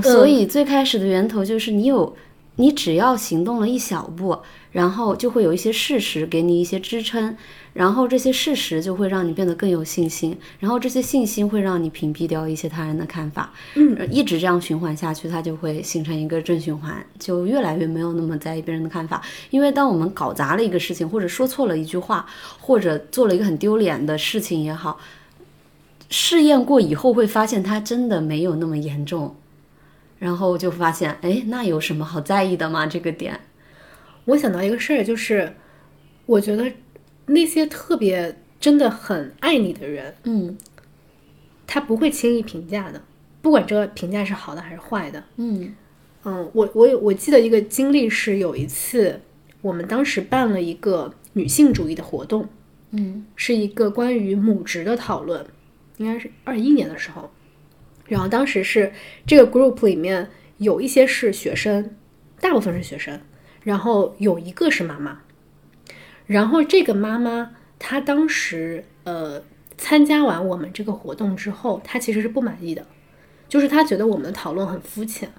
[0.02, 2.16] 所以最开始的源头就是你有，
[2.56, 4.38] 你只要行动了一小步，
[4.72, 7.36] 然后就会有一些事实给你一些支撑，
[7.74, 19.22] 然后这些事实就会让你变得更有信心，然后这些信心会让你屏蔽掉一些他人的看法，嗯，一直这样循环下去，它就会形成一个正循环，就越来越没有那么在意别人的看法。
[19.50, 22.26] 因为当我们搞砸了一个事情，或者说错了一句话，
[22.60, 25.00] 或者做了一个很丢脸的事情也好，
[26.10, 29.36] 试验过以后会发现它真的没有那么严重。
[30.20, 32.86] 然后就发现，哎，那有什么好在意的吗？
[32.86, 33.40] 这个点，
[34.26, 35.54] 我想到一个事儿，就是
[36.26, 36.72] 我觉得
[37.26, 40.58] 那些特别真的很爱你的人，嗯
[41.66, 43.02] 他不会轻易评价的，
[43.42, 45.24] 不管这个评价是好的还是坏的。
[45.38, 45.74] 嗯
[46.24, 49.20] 嗯，我我有我记得一个经历是有一次，
[49.62, 52.48] 我们当时办了一个女性主义的活动，
[52.92, 55.46] 嗯是一个关于母职的讨论，
[55.98, 57.32] 应该是二一年的时候。
[58.08, 58.92] 然后当时是
[59.26, 61.96] 这个 group 里面有一些是学生，
[62.42, 63.20] 大部分是学生，
[63.64, 65.22] 然后有一个是妈妈。
[66.28, 69.44] 然后这个妈妈她当时呃
[69.78, 72.86] 参加完我们这个活动之后，她其实是不满意的，
[73.50, 75.32] 就是她觉得我们的讨论很肤浅。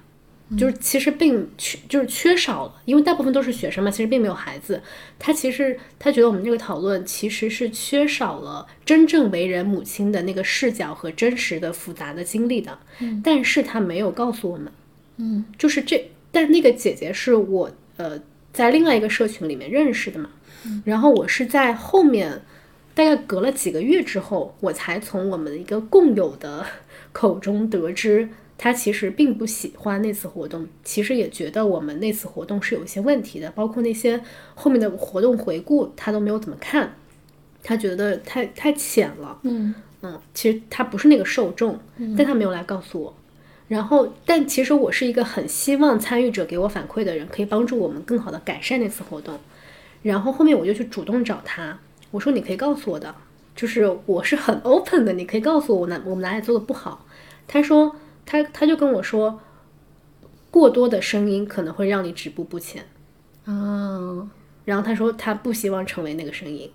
[0.59, 4.83] 就是其实并缺就是缺少了，因为大部分都是学生嘛，其实并没有孩子。
[5.19, 12.79] 她其实她觉得我们这个讨论其实是缺少了真正为人母亲的那个视角和真实的复杂的经历的。
[12.99, 14.71] 嗯，但是她没有告诉我们，
[15.17, 17.71] 嗯，就是这，但那个姐姐是我
[18.03, 18.21] 呃
[18.53, 20.29] 在另外一个社群里面认识的嘛，
[20.85, 22.43] 然后我是在后面
[22.95, 26.67] 大概隔了几个月之后，我才从我们一个共有的
[27.13, 28.29] 口中得知。
[28.59, 34.21] 他其实并不喜欢那次活动，其实也觉得我们那次活动是有一些问题的，包括那些
[34.55, 36.95] 后面的活动回顾，他都没有怎么看，
[37.65, 39.37] 他觉得太太浅了。
[39.43, 41.77] 嗯嗯，其实他不是那个受众，
[42.17, 43.13] 但他没有来告诉我。
[43.73, 49.41] 然后，但其实我是一个很希望参与者给我反馈的人，可以帮助我们更好的改善那次活动。
[50.03, 51.79] 然后后面我就去主动找他，
[52.11, 53.15] 我说你可以告诉我的，
[53.57, 57.07] 就是我是很 open 的，你可以告诉我哪我们哪里做的不好。
[57.49, 57.97] 他说
[58.27, 59.41] 他他就跟我说，
[60.51, 62.85] 过多的声音可能会让你止步不前。
[63.47, 64.29] 啊，
[64.67, 66.71] 然后他说他不希望成为那个声音，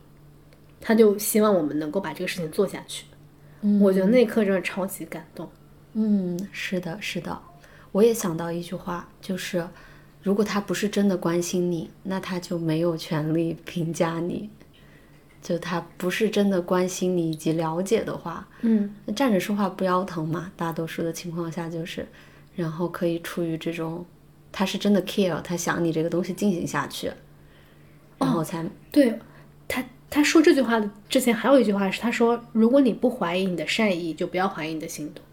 [0.82, 3.06] 他就希望我们能够把这个事情做下去。
[3.80, 5.48] 我觉得那一刻真的超级感动。
[5.94, 7.42] 嗯，是的，是的，
[7.92, 9.68] 我也想到一句话，就是
[10.22, 14.50] 如果他不是真的关心你，那他就没有权利评价你。
[15.40, 20.52] 就他不是真的关心你以及了解的话，嗯，那站着说话不腰疼嘛。
[20.58, 22.06] 大多数的情况下就是，
[22.56, 24.06] 然后可以出于这种，
[24.52, 27.10] 他是真的 care，他想你这个东西进行下去，
[28.18, 29.18] 然后才、对
[29.70, 35.24] 他他说这句话的之前还有一句话是他说，如果你不怀疑你的善意，就不要怀疑你的行动。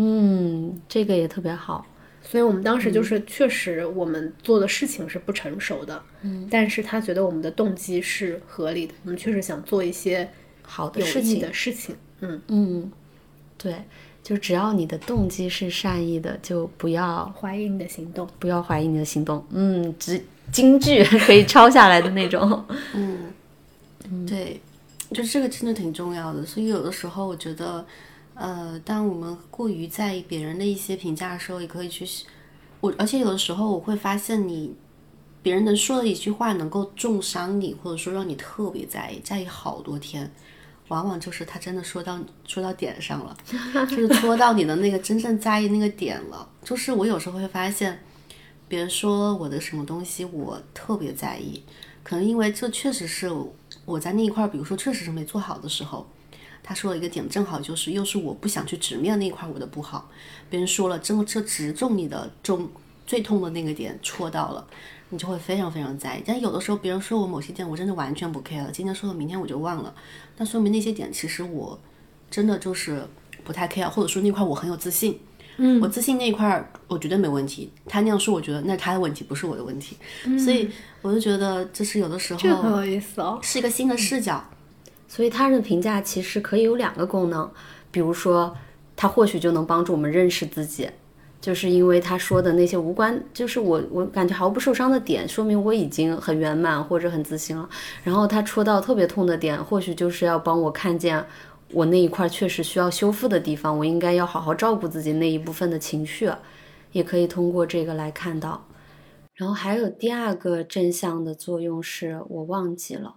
[0.00, 1.84] 嗯，这个也特别好。
[2.22, 10.28] 所以我们当时就是确实我们做的事情是不成熟的，嗯，但是他觉得我们的动机是合理的，我们确实想做一些
[10.62, 11.96] 好的有意事情的事情。
[12.20, 12.92] 嗯，嗯，
[13.56, 13.76] 对，
[14.22, 18.28] 就只要你的动机是善意的，就不要怀疑你的行动。
[18.38, 19.42] 不要怀疑你的行动。
[19.50, 20.22] 嗯，只
[20.52, 22.62] 京剧 可以抄下来的那种。
[22.94, 23.32] 嗯，
[24.26, 24.60] 对，
[25.12, 26.44] 就这个真的挺重要的。
[26.44, 27.86] 所以有的时候我觉得，
[28.38, 32.06] 呃，当我们过于在意别人的一些评价的时候，也可以去
[32.80, 34.74] 我，而且有的时候我会发现你。
[35.40, 40.30] 别人能说的一句话能够重伤你，或者说让你特别在意，在意好多天，
[40.88, 43.34] 往往就是他真的说到说到点上了，
[43.86, 46.46] 就是戳到你的那个真正在意那个点了。
[46.64, 48.02] 就是我有时候会发现，
[48.66, 51.62] 别人说我的什么东西，我特别在意，
[52.02, 53.30] 可能因为这确实是
[53.86, 56.06] 我在那一块，比如说确实是没做好的时候，
[56.68, 60.10] 他说了一个点，正好就是又是我不想去直面那一块我的不好，
[60.50, 62.68] 别人说了，真这直中你的中
[63.06, 64.66] 最痛的那个点，戳到了。
[65.08, 68.70] 你就会非常非常在意，但有的时候别人说我某些点，我真的完全不 care 了。
[68.70, 69.94] 今天说了，明天我就忘了，
[70.36, 71.80] 那说明那些点其实我
[72.30, 73.02] 真的就是
[73.42, 75.18] 不太 care，或者说那块我很有自信。
[75.56, 77.72] 嗯，我自信那块儿我绝对没问题。
[77.86, 79.96] 他那样说，我觉得那是他的问题，不是我的问题。
[80.38, 80.68] 所以
[81.00, 83.38] 我就觉得就是有的时候这个很有意思哦。
[83.42, 84.44] 是一个新的视角。
[85.08, 87.50] 所以他人的评价其实可以有两个功能，
[87.90, 88.54] 比如说
[88.94, 90.88] 他或许就能帮助我们认识自己。
[91.40, 97.68] 就是因为他说的那些无关，就是我我感觉毫不受伤的点，说明我已经很圆满或者很自信了。
[98.02, 101.24] 然后他戳到特别痛的点，或许就是要帮我看见
[101.70, 106.28] 我那一块确实需要修复的地方，我应该要好好照顾自己那一部分的情绪，
[106.90, 108.66] 也可以通过这个来看到。
[109.34, 113.14] 然后还有第二个正向的作用是我忘记了，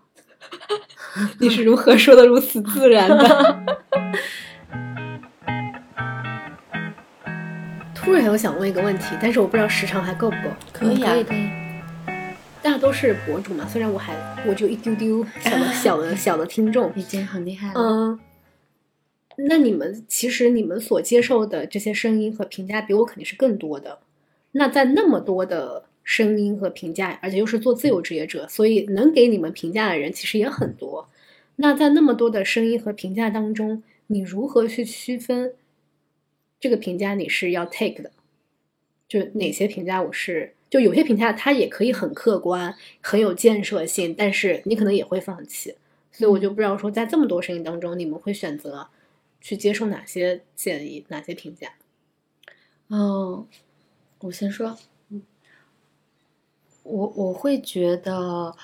[1.39, 3.63] 你是如何说的如此自然的？
[7.93, 10.49] 突然我想问一个问题，但是我不知道时长还够不够。
[10.73, 11.49] 可以啊可以可以。
[12.63, 14.13] 大家都是博主嘛，虽然我还
[14.47, 17.75] 我就一丢丢小的 小的小的听众，已经很厉害了。
[17.75, 18.19] 嗯，
[19.47, 23.99] 那你们其实你们所接受的这些声音和评价比我肯定是更多的。
[24.53, 31.07] 那在那么多的声音和评价，而且又是做自由职业者，所以能给你们评价的人其实也很多。
[31.57, 35.53] 那在那么多的声音和评价当中，你如何去区分
[36.59, 38.11] 这个评价你是要 take 的？
[39.07, 45.75] 就哪些评价我是，就有些评价它也可以很客观、很有建设性，但是你可能也会放弃。
[46.11, 48.87] 所以我就不知道说，在这么多声音当中，你们会选择
[49.39, 51.73] 去接受哪些建议、哪些评价？
[52.89, 53.45] 嗯，
[54.19, 54.77] 我先说，
[56.83, 58.55] 我我会觉得，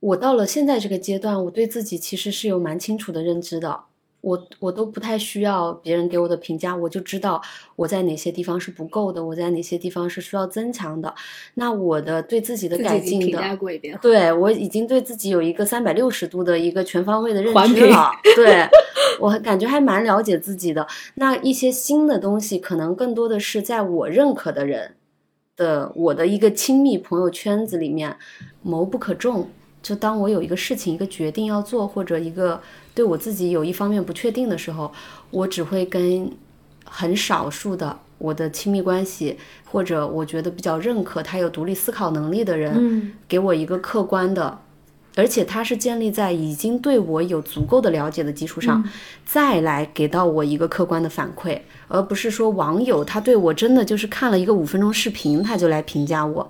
[0.00, 3.84] 我到了现在这个阶段，我对自己其实是有蛮清楚的认知的。
[4.22, 7.42] 我我都不太需要别人给我的评价，我就知道
[7.74, 11.12] 我在哪些地方是不够的，我在哪些地方是需要增强的。
[11.54, 13.38] 那我的对自己的改进的，
[14.00, 18.12] 对我已经对自己有一个三百六十度的一个全方位的认知了。
[18.36, 18.64] 对
[19.18, 20.86] 我感觉还蛮了解自己的。
[21.16, 24.94] 那一些新的东西，可能更多的是在我认可的人
[25.56, 28.16] 的我的一个亲密朋友圈子里面，
[28.62, 29.50] 谋不可众。
[29.82, 32.60] 就当我有一个事情、一个决定要做，或者一个
[32.94, 34.92] 对我自己有一方面不确定的时候，
[35.32, 36.30] 我只会跟
[36.84, 39.36] 很少数的我的亲密关系，
[39.72, 44.56] 或者我觉得比较认可他有独立思考能力的人，嗯给我一个客观的
[45.14, 48.82] 而且它是建立在已经对我有足够的了解的基础上，
[49.26, 56.48] 再来给到我一个客观的反馈，而不是说网友他对我真的就是看了一个五分钟视频他就来评价我，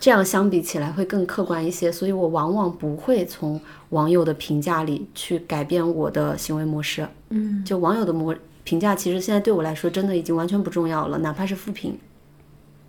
[0.00, 7.06] 这样相比起来会更客观一些，所以我往往不会从网友的评价里去改变我的行为模式。
[7.30, 8.34] 嗯，就网友的模
[8.64, 11.96] 评价，其实现在对我来说真的已经完全不重要了，哪怕是负评，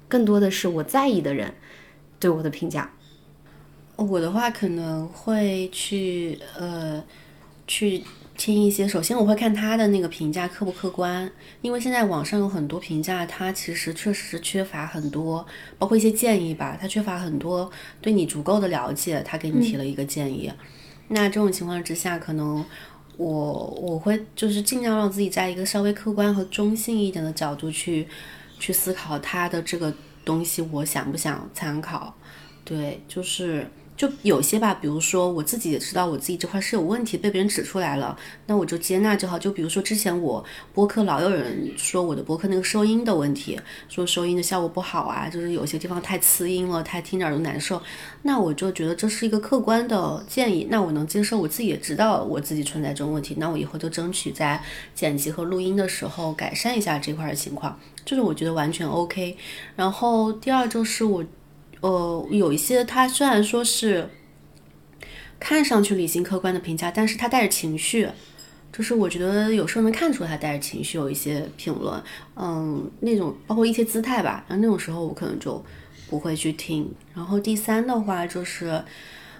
[0.07, 1.53] 更多的是我在意的人
[2.19, 2.89] 对我的评价。
[3.97, 7.01] 我的话可能会去呃
[7.65, 8.03] 去
[8.37, 11.31] 听一些，首先我会看他的那个评价客不客观，
[11.61, 15.45] 因为现在网上有很多评价，他其实确实是缺乏很多，
[15.79, 17.71] 包括一些建议吧，他缺乏很多
[18.01, 20.51] 对你足够的了解，他给你提了一个建议。
[21.07, 22.63] 那这种情况之下，可能
[23.15, 28.05] 我我会就是尽量让自己在一个稍微客观和中性一点的角度去
[28.59, 29.93] 去思考他的这个
[30.25, 32.13] 东西，我想不想参考？
[32.65, 33.65] 对，就是。
[33.97, 39.39] 就有些吧，比如说我自己也知道我自己这块是有问题，被别人指出来了，那我就接纳就好。
[39.39, 40.43] 就比如说之前我
[40.73, 47.81] 播客老有人说我的播客那个收音的问题，说收音的效果不好啊，就是有些地方太刺音了，太听着都难受。
[48.23, 54.61] 那我就觉得这是一个客观的建议，那我能接受，我自己也知道我自己存在这种问题，那我以后就争取在
[54.93, 59.37] 剪辑和录音的时候改善一下这块的情况，就是我觉得完全 OK。
[59.77, 61.23] 然后第二就是我。
[61.81, 64.09] 呃，有一些他虽然说是
[65.39, 68.09] 看上去理性客观的评价，但是他带着情绪，
[68.71, 72.01] 就是我觉得有时候能看出他带着情绪，有一些评论，
[72.35, 75.63] 嗯，那种包括一些姿态吧，然后那种时候我可能就
[76.09, 76.91] 不会去听。
[77.13, 78.83] 然后第三的话就是，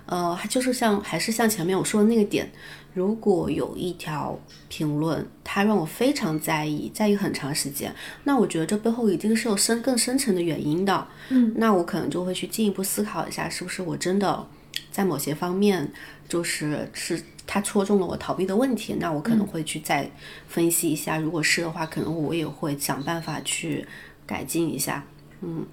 [0.05, 2.51] 呃，就是像还是像前面我说的那个点。
[2.95, 4.39] 如果有一条
[4.69, 7.93] 评论，它让我非常在意，在意很长时间，
[8.23, 11.05] 那我觉得这背后一定是有深更深层的原因的。
[11.27, 14.47] 嗯，那我可能就会去进一步思考一下，是不是我真的
[14.89, 15.91] 在某些方面，
[16.29, 18.95] 就是是它戳中了我逃避的问题。
[18.97, 20.09] 那我可能会去再
[20.47, 23.85] 分析一下，如果是的话，可能我也会想办法去
[24.25, 25.03] 改进一下。
[25.45, 25.65] 嗯。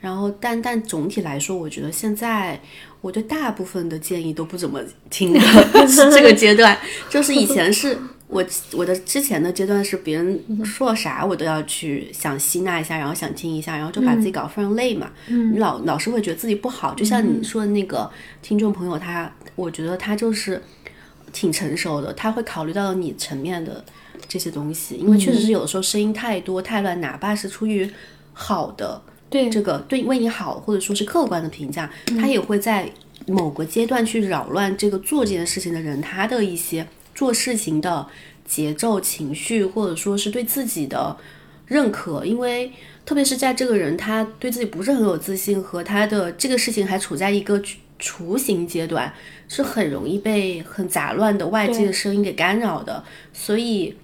[0.00, 2.58] 然后，但但总体来说，我觉得现在
[3.02, 5.40] 我对大部分的建议都不怎么听了。
[6.10, 6.78] 这个阶段，
[7.10, 15.10] 就是以前是我我的之前的阶段是别人说啥我都要去想吸纳一下，然后想听一下，然后就把自己搞非常累嘛。
[15.26, 18.10] 你老老是会觉得自己不好，就像你说的那个
[18.40, 20.62] 听众朋友，他我觉得他就是
[21.30, 23.84] 挺成熟的，他会考虑到你层面的
[24.26, 27.86] 这些东西，因为确实是有的时候声音太多太乱，哪怕是出于
[28.32, 29.02] 好的。
[29.30, 32.90] 对这个对为你好，或者说是客观的评价，他也会在
[33.28, 38.04] 某个阶段去扰乱这个做这件事情的人他的一些做事情的
[38.44, 41.16] 节奏、情绪，或者说是对自己的
[41.68, 42.26] 认可。
[42.26, 42.72] 因为
[43.06, 47.62] 特别是在这个人他对自己不是很有自信，和他的这个事情还处在一个
[48.00, 49.14] 雏形阶段，
[49.46, 53.04] 是很容易被很杂乱的外界的声音给干扰的。
[53.32, 53.94] 所以，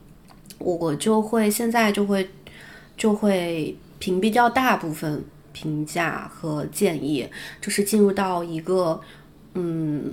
[0.58, 2.30] 我就会现在就会
[2.96, 3.76] 就会。
[3.98, 7.28] 屏蔽掉大部分评价和建议，
[7.60, 9.00] 就是进入到一个，
[9.54, 10.12] 嗯，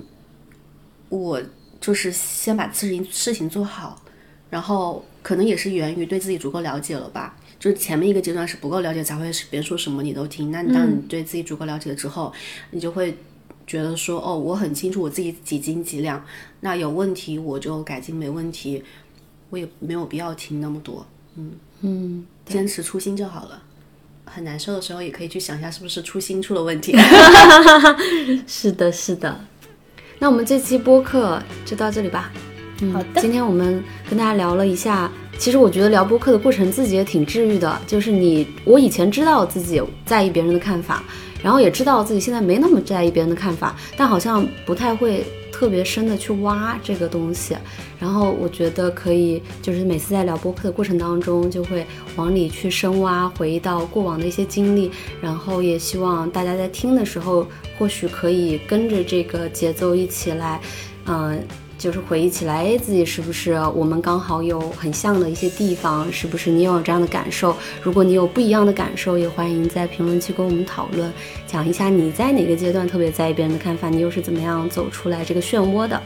[1.10, 1.42] 我
[1.82, 4.02] 就是先把事情事情做好，
[4.50, 7.38] 然后可能也是源于对自己足够了解了吧。
[7.60, 10.52] 就是前面一个阶段是不够了解，才会是别人说什么你都听。
[10.52, 12.34] 那当你对自己足够了解了之后，
[12.72, 13.18] 你就会
[13.66, 16.22] 觉得说，哦，我很清楚我自己几斤几两，
[16.60, 18.84] 那有问题我就改进，没问题
[19.50, 21.06] 我也没有必要听那么多。
[21.36, 23.64] 嗯嗯，坚持初心就好了。
[24.26, 26.96] 很难受的时候，也可以去想一下是不是初心出了问题。
[28.48, 29.40] 是的，是的。
[30.20, 32.32] 那我们这期播客就到这里吧。
[32.92, 33.22] 好的。
[33.22, 37.80] 今天我们跟大家聊了一下，其实我觉得聊播客的过程自己也挺治愈的。
[37.86, 41.04] 就是你，我以前知道自己在意别人的看法，
[41.44, 45.26] 然后也知道自己现在没那么在意别人的看法，但好像不太会。
[45.64, 47.56] 特别深的去挖这个东西，
[47.98, 51.88] 然后我觉得可以，就是每次在聊播客的过程当中，就会
[52.18, 54.92] 往里去深挖，回忆到过往的一些经历，
[55.22, 57.48] 然后也希望大家在听的时候，
[57.80, 60.60] 或许可以跟着这个节奏一起来，
[61.06, 61.42] 嗯。
[61.84, 66.10] 就是回忆起来，哎，自己是不是我们刚好有很像的一些地方？
[66.14, 67.54] 是不是你有这样的感受？
[67.82, 71.12] 如果你有不一样的感受，也欢迎在评论区跟我们讨论，
[71.46, 76.02] 讲一下你在哪个阶段特别在意别人的看法，你又是怎么样走出来这个漩涡的。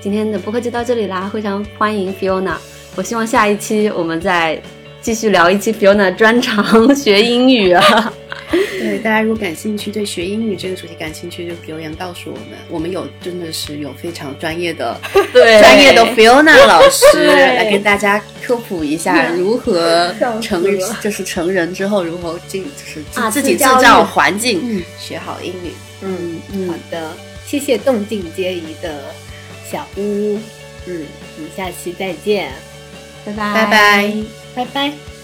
[0.00, 2.54] 今天的播客就到这里啦，非常欢迎 Fiona，
[2.94, 4.62] 我希望下一期我们再
[5.06, 8.12] 继续聊一期 Fiona 专长学英语啊。
[8.50, 12.58] 对，大家如果感兴趣，对学英语这个主题感兴趣，就留言告诉我们。
[12.68, 15.00] 我们有真的是有非常专业的、
[15.32, 20.64] 对专业的 Fiona 老师来跟大家科普一下如何成，
[21.00, 25.70] 就是成人之后如何进，就是自己制造环境，学好英语。
[26.02, 27.12] 嗯嗯，好的，
[27.46, 29.04] 谢谢动静皆宜的
[29.70, 30.36] 小屋，
[30.86, 32.50] 嗯，我们下期再见，
[33.24, 34.45] 拜拜拜拜。
[34.56, 35.15] 拜拜。